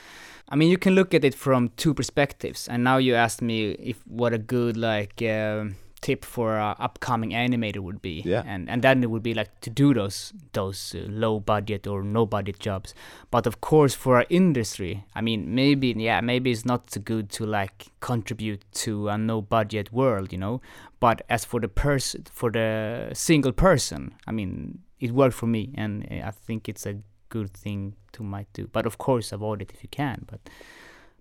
[0.48, 2.66] I mean, you can look at it from two perspectives.
[2.66, 7.30] And now you asked me if what a good like um, tip for a upcoming
[7.30, 8.22] animator would be.
[8.24, 8.42] Yeah.
[8.46, 12.02] And and then it would be like to do those those uh, low budget or
[12.02, 12.94] no budget jobs.
[13.30, 17.30] But of course, for our industry, I mean, maybe yeah, maybe it's not so good
[17.30, 20.61] to like contribute to a no budget world, you know.
[21.00, 25.72] But as for the person, for the single person, I mean, it worked for me,
[25.74, 26.96] and uh, I think it's a
[27.30, 28.68] good thing to might do.
[28.70, 30.26] But of course, avoid it if you can.
[30.30, 30.40] But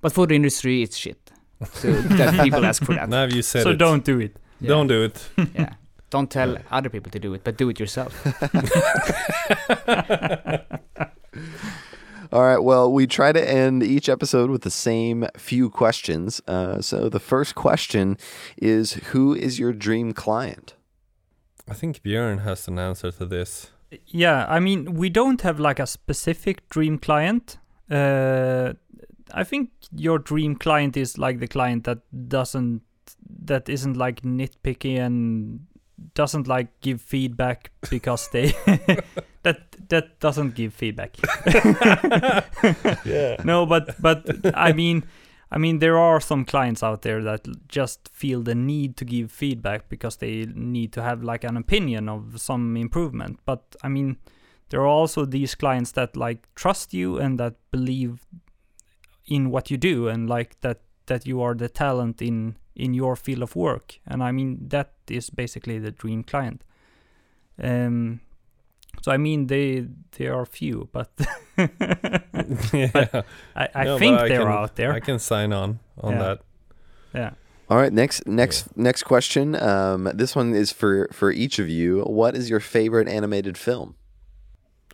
[0.01, 1.31] but for the industry, it's shit.
[1.71, 3.07] So that people ask for that.
[3.07, 3.77] Now you said so it.
[3.77, 4.35] don't do it.
[4.67, 5.29] Don't do it.
[5.55, 5.73] Yeah.
[6.09, 8.13] Don't tell other people to do it, but do it yourself.
[12.31, 12.59] All right.
[12.59, 16.39] Well, we try to end each episode with the same few questions.
[16.47, 18.17] Uh, so the first question
[18.57, 20.75] is Who is your dream client?
[21.69, 23.71] I think Björn has an answer to this.
[24.07, 27.57] Yeah, I mean, we don't have like a specific dream client.
[27.89, 28.73] Uh,
[29.33, 32.81] I think your dream client is like the client that doesn't,
[33.45, 35.67] that isn't like nitpicky and
[36.15, 38.53] doesn't like give feedback because they,
[39.43, 41.17] that that doesn't give feedback.
[43.05, 43.35] Yeah.
[43.43, 45.03] no, but but I mean,
[45.51, 49.31] I mean, there are some clients out there that just feel the need to give
[49.31, 53.39] feedback because they need to have like an opinion of some improvement.
[53.45, 54.17] But I mean,
[54.69, 58.25] there are also these clients that like trust you and that believe
[59.27, 63.15] in what you do and like that that you are the talent in in your
[63.15, 63.99] field of work.
[64.07, 66.63] And I mean, that is basically the dream client.
[67.61, 68.19] Um.
[69.01, 71.09] So I mean, they they are few, but
[71.57, 73.21] yeah.
[73.55, 74.93] I, I No, but think I they're can- out there.
[74.93, 76.19] I can sign on on Yeah.
[76.19, 76.39] that.
[77.13, 77.29] yeah.
[77.69, 77.93] All right.
[77.93, 79.55] Next, next, next question.
[79.55, 82.01] Um, this one is for for each of you.
[82.03, 83.95] What is your favorite animated film?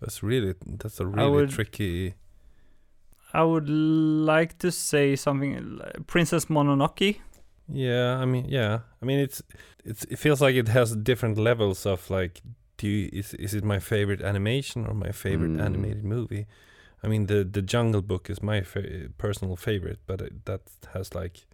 [0.01, 2.15] That's really that's a really would- tricky.
[3.33, 5.77] I would like to say something.
[5.77, 7.17] like Princess Mononoke.
[7.71, 9.41] Yeah, I mean, yeah, I mean, it's
[9.85, 12.41] it's it feels like it has different levels of like,
[12.77, 15.61] do you, is is it my favorite animation or my favorite Mm.
[15.65, 16.45] animated movie?
[17.03, 20.61] I mean, the the Jungle Book is my fa- personal favorite, but it, that
[20.93, 21.45] has like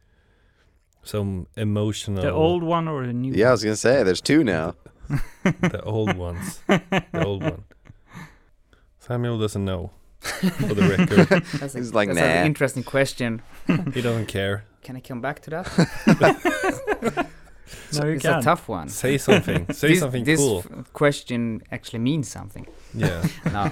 [1.03, 2.21] some emotional.
[2.23, 3.33] The old one or the new?
[3.33, 4.75] Yeah, I was gonna say there's two now.
[5.43, 7.63] the old ones, the old one.
[8.99, 9.91] Samuel doesn't know.
[10.21, 13.43] For the record, That's, a, He's like, that's "Nah." an interesting question.
[13.93, 14.63] he doesn't care.
[14.85, 17.27] Can I come back to that?
[17.93, 18.39] No, you it's can.
[18.39, 18.89] a tough one.
[18.89, 19.65] Say something.
[19.73, 20.59] Say this, something this cool.
[20.59, 22.67] f- question actually means something.
[22.93, 23.25] Yeah.
[23.51, 23.71] No.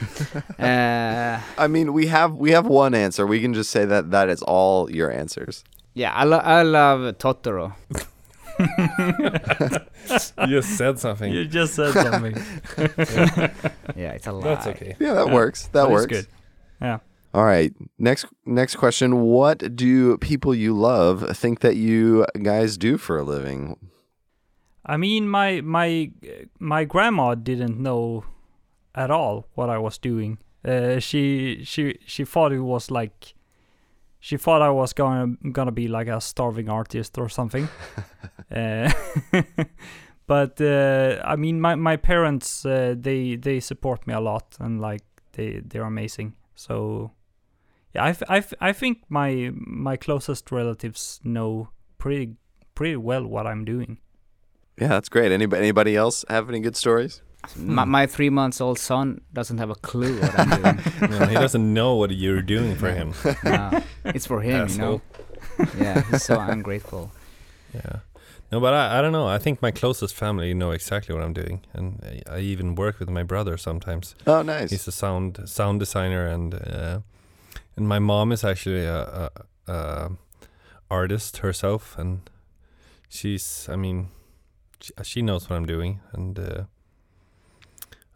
[0.65, 3.27] uh, I mean, we have we have one answer.
[3.27, 5.63] We can just say that that is all your answers.
[5.93, 7.73] yeah, I, lo- I love Totoro.
[10.47, 11.31] you just said something.
[11.31, 12.35] You just said something.
[13.95, 14.43] Yeah, it's a lie.
[14.43, 14.95] That's okay.
[14.99, 15.63] Yeah, that Yeah, works.
[15.67, 16.11] That that is works.
[16.13, 16.27] good.
[16.81, 16.97] Yeah.
[17.33, 17.73] All right.
[17.97, 19.21] Next next question.
[19.21, 23.77] What do people you love think that you guys do for a living?
[24.85, 26.11] I mean, my my
[26.59, 28.25] my grandma didn't know
[28.93, 30.37] at all what I was doing.
[30.63, 33.33] Uh, she she she thought it was like
[34.19, 37.67] she thought I was gonna gonna be like a starving artist or something.
[38.55, 38.91] uh,
[40.27, 44.79] but uh, I mean, my my parents uh, they they support me a lot and
[44.79, 46.35] like they they're amazing.
[46.55, 47.11] So
[47.93, 52.35] yeah, I, th- I, th- I think my my closest relatives know pretty
[52.75, 53.97] pretty well what I'm doing.
[54.79, 55.31] Yeah, that's great.
[55.31, 57.21] Anybody anybody else have any good stories?
[57.57, 60.79] My, my three months old son doesn't have a clue what I'm doing.
[61.19, 63.13] No, he doesn't know what you're doing for him.
[63.43, 65.01] No, it's for him, you know.
[65.77, 67.11] Yeah, he's so ungrateful.
[67.75, 67.99] Yeah.
[68.51, 69.27] No, but I, I don't know.
[69.27, 72.99] I think my closest family know exactly what I'm doing, and I, I even work
[72.99, 74.15] with my brother sometimes.
[74.25, 74.69] Oh, nice.
[74.71, 76.99] He's a sound sound designer, and uh,
[77.75, 79.29] and my mom is actually a,
[79.67, 80.11] a, a
[80.89, 82.29] artist herself, and
[83.09, 83.67] she's.
[83.69, 84.09] I mean,
[84.79, 86.63] she, she knows what I'm doing, and uh,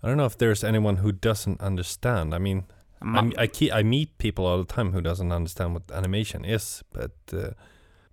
[0.03, 2.33] I don't know if there's anyone who doesn't understand.
[2.33, 2.65] I mean,
[3.01, 6.83] I, I, keep, I meet people all the time who doesn't understand what animation is,
[6.91, 7.51] but uh,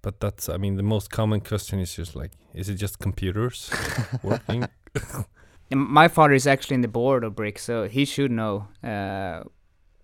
[0.02, 3.70] but that's I mean the most common question is just like, is it just computers
[4.22, 4.66] working?
[5.70, 8.68] My father is actually in the board of Brick, so he should know.
[8.82, 9.44] Uh,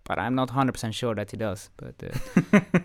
[0.05, 1.71] but I'm not 100% sure that he does.
[1.77, 2.61] But uh,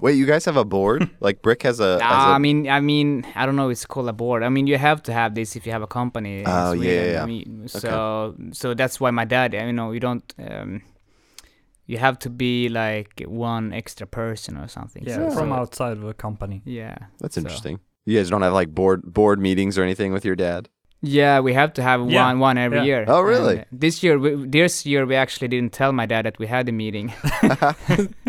[0.00, 1.10] Wait, you guys have a board?
[1.20, 1.94] like Brick has a.
[1.94, 3.68] has Ah, a- I mean, I mean, I don't know.
[3.68, 4.44] It's called a board.
[4.44, 6.44] I mean, you have to have this if you have a company.
[6.46, 7.22] Oh, yeah, yeah, yeah.
[7.22, 9.54] I mean, so so that's why my dad.
[9.54, 10.22] You know, you don't.
[10.38, 10.82] Um,
[11.86, 15.02] you have to be like one extra person or something.
[15.04, 16.62] Yeah, so, from so- outside of a company.
[16.64, 17.80] Yeah, that's so- interesting.
[18.06, 20.68] You guys don't have like board board meetings or anything with your dad?
[21.00, 22.84] Yeah, we have to have Yeah, one one every yeah.
[22.84, 23.04] year.
[23.06, 23.58] Oh, really?
[23.58, 26.68] And, this year, we, this year we actually didn't tell my dad that we had
[26.68, 27.12] a meeting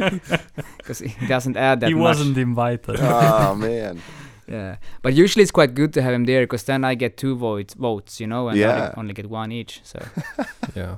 [0.78, 2.04] because he doesn't add that he much.
[2.04, 2.98] wasn't invited.
[3.00, 4.02] oh man.
[4.48, 7.36] Yeah, but usually it's quite good to have him there because then I get two
[7.36, 8.92] votes, votes, you know, and Yeah.
[8.96, 9.82] I only get one each.
[9.84, 10.00] So
[10.76, 10.96] yeah.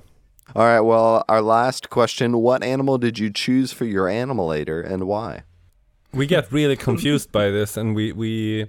[0.56, 0.80] All right.
[0.82, 5.44] Well, our last question: What animal did you choose for your animalator, and why?
[6.14, 8.66] we get really confused by this and we we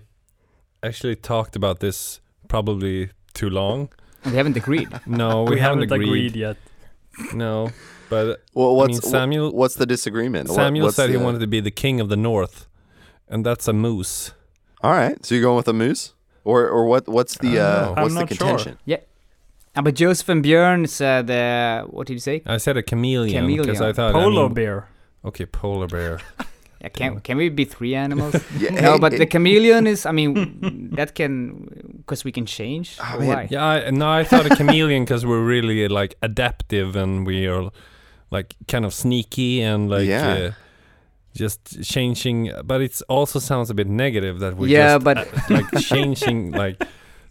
[0.81, 2.21] actually talked about this
[2.53, 3.79] probably too long
[4.25, 4.89] we haven't agreed.
[5.07, 6.57] no we, we haven't, haven't agreed yet.
[7.47, 7.71] no
[8.13, 8.25] but
[8.55, 10.45] Well, I mean, Samuel wh- what's the disagreement?
[10.51, 12.57] Samuel what's said he wanted to be the king of the north
[13.33, 14.33] and that's a moose
[14.87, 15.17] All right.
[15.25, 16.03] So you're going with a moose,
[16.51, 17.03] or or what?
[17.17, 18.37] What's the uh, what's I'm the not sure.
[18.37, 18.79] contention?
[19.77, 22.43] Uh, but Joseph and Björn said, uh, what did you say?
[22.45, 23.95] I said a chameleon because I Chameleon.
[23.95, 24.89] thought I Polo mean- bear.
[25.25, 26.19] Okay, polar bear.
[26.83, 28.35] Yeah, can can we be three animals?
[28.59, 30.05] Yeah, no, hey, but hey, the chameleon is.
[30.07, 31.69] I mean, that can
[31.99, 32.97] because we can change.
[33.01, 33.19] Oh.
[33.27, 33.47] Why?
[33.51, 37.71] Yeah, I, no, I thought a chameleon because we're really like adaptive and we are
[38.31, 40.33] like kind of sneaky and like Yeah.
[40.33, 40.51] uh,
[41.35, 42.51] just changing.
[42.65, 46.51] But it also sounds a bit negative that we're Yeah, just but uh, like changing.
[46.65, 46.83] Like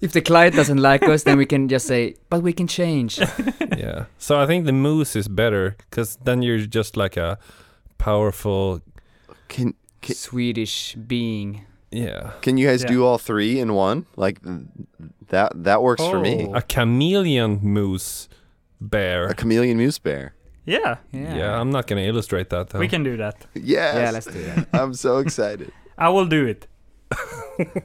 [0.01, 3.19] if the client doesn't like us, then we can just say, "But we can change."
[3.77, 7.37] yeah, so I think the moose is better because then you're just like a
[7.97, 8.79] powerful.
[9.51, 11.61] Can Ki- Swedish being.
[11.91, 12.87] Yeah, can you guys Yeah.
[12.93, 14.05] do all three in one?
[14.15, 14.39] Like
[15.29, 16.47] that that works for me.
[16.49, 16.55] Oh.
[16.55, 18.29] a chameleon moose
[18.79, 19.27] bear.
[19.27, 20.33] A chameleon moose bear.
[20.65, 21.35] Yeah, Yeah.
[21.35, 22.79] Yeah, I'm not gonna illustrate that though.
[22.79, 23.35] we can do that.
[23.53, 23.95] Yes.
[23.95, 24.67] Yeah, let's do that.
[24.81, 25.71] I'm so excited.
[25.97, 26.67] I will do it.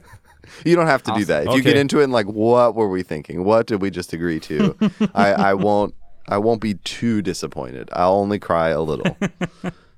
[0.63, 1.45] You don't have to do that.
[1.47, 3.43] If you get into it and like, what were we thinking?
[3.43, 4.75] What did we just agree to?
[5.13, 5.93] I, I won't.
[6.29, 7.89] I won't be too disappointed.
[7.93, 9.15] I'll only cry a little.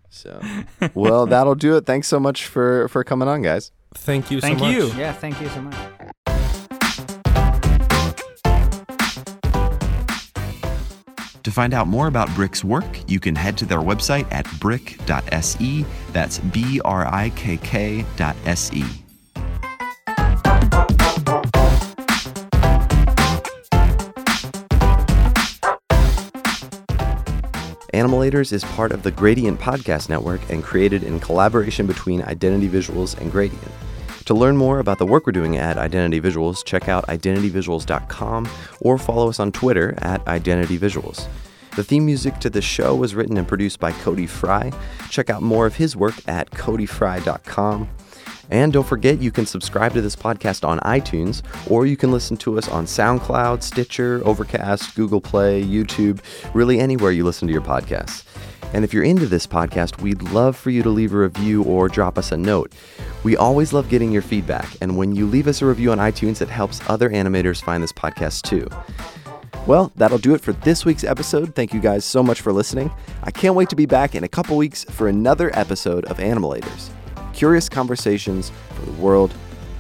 [0.09, 0.41] So,
[0.93, 1.85] well, that'll do it.
[1.85, 3.71] Thanks so much for for coming on, guys.
[3.93, 4.75] Thank you Thank so much.
[4.75, 4.87] you.
[4.93, 5.75] Yeah, thank you so much.
[11.43, 15.85] To find out more about Brikk's work, you can head to their website at brikk.se.
[16.11, 18.35] That's B R I K K dot
[18.73, 18.83] E.
[27.93, 33.17] Animalators is part of the Gradient Podcast Network and created in collaboration between Identity Visuals
[33.19, 33.71] and Gradient.
[34.25, 38.47] To learn more about the work we're doing at Identity Visuals, check out identityvisuals.com
[38.81, 41.27] or follow us on Twitter at Identity Visuals.
[41.75, 44.71] The theme music to the show was written and produced by Cody Fry.
[45.09, 47.89] Check out more of his work at codyfry.com.
[48.49, 52.35] And don't forget, you can subscribe to this podcast on iTunes, or you can listen
[52.37, 56.19] to us on SoundCloud, Stitcher, Overcast, Google Play, YouTube,
[56.53, 58.23] really anywhere you listen to your podcasts.
[58.73, 61.87] And if you're into this podcast, we'd love for you to leave a review or
[61.89, 62.71] drop us a note.
[63.23, 66.41] We always love getting your feedback, and when you leave us a review on iTunes,
[66.41, 68.67] it helps other animators find this podcast too.
[69.67, 71.53] Well, that'll do it for this week's episode.
[71.53, 72.91] Thank you guys so much for listening.
[73.23, 76.89] I can't wait to be back in a couple weeks for another episode of Animalators
[77.39, 79.33] curious conversations for the world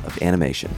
[0.05, 0.73] of animation.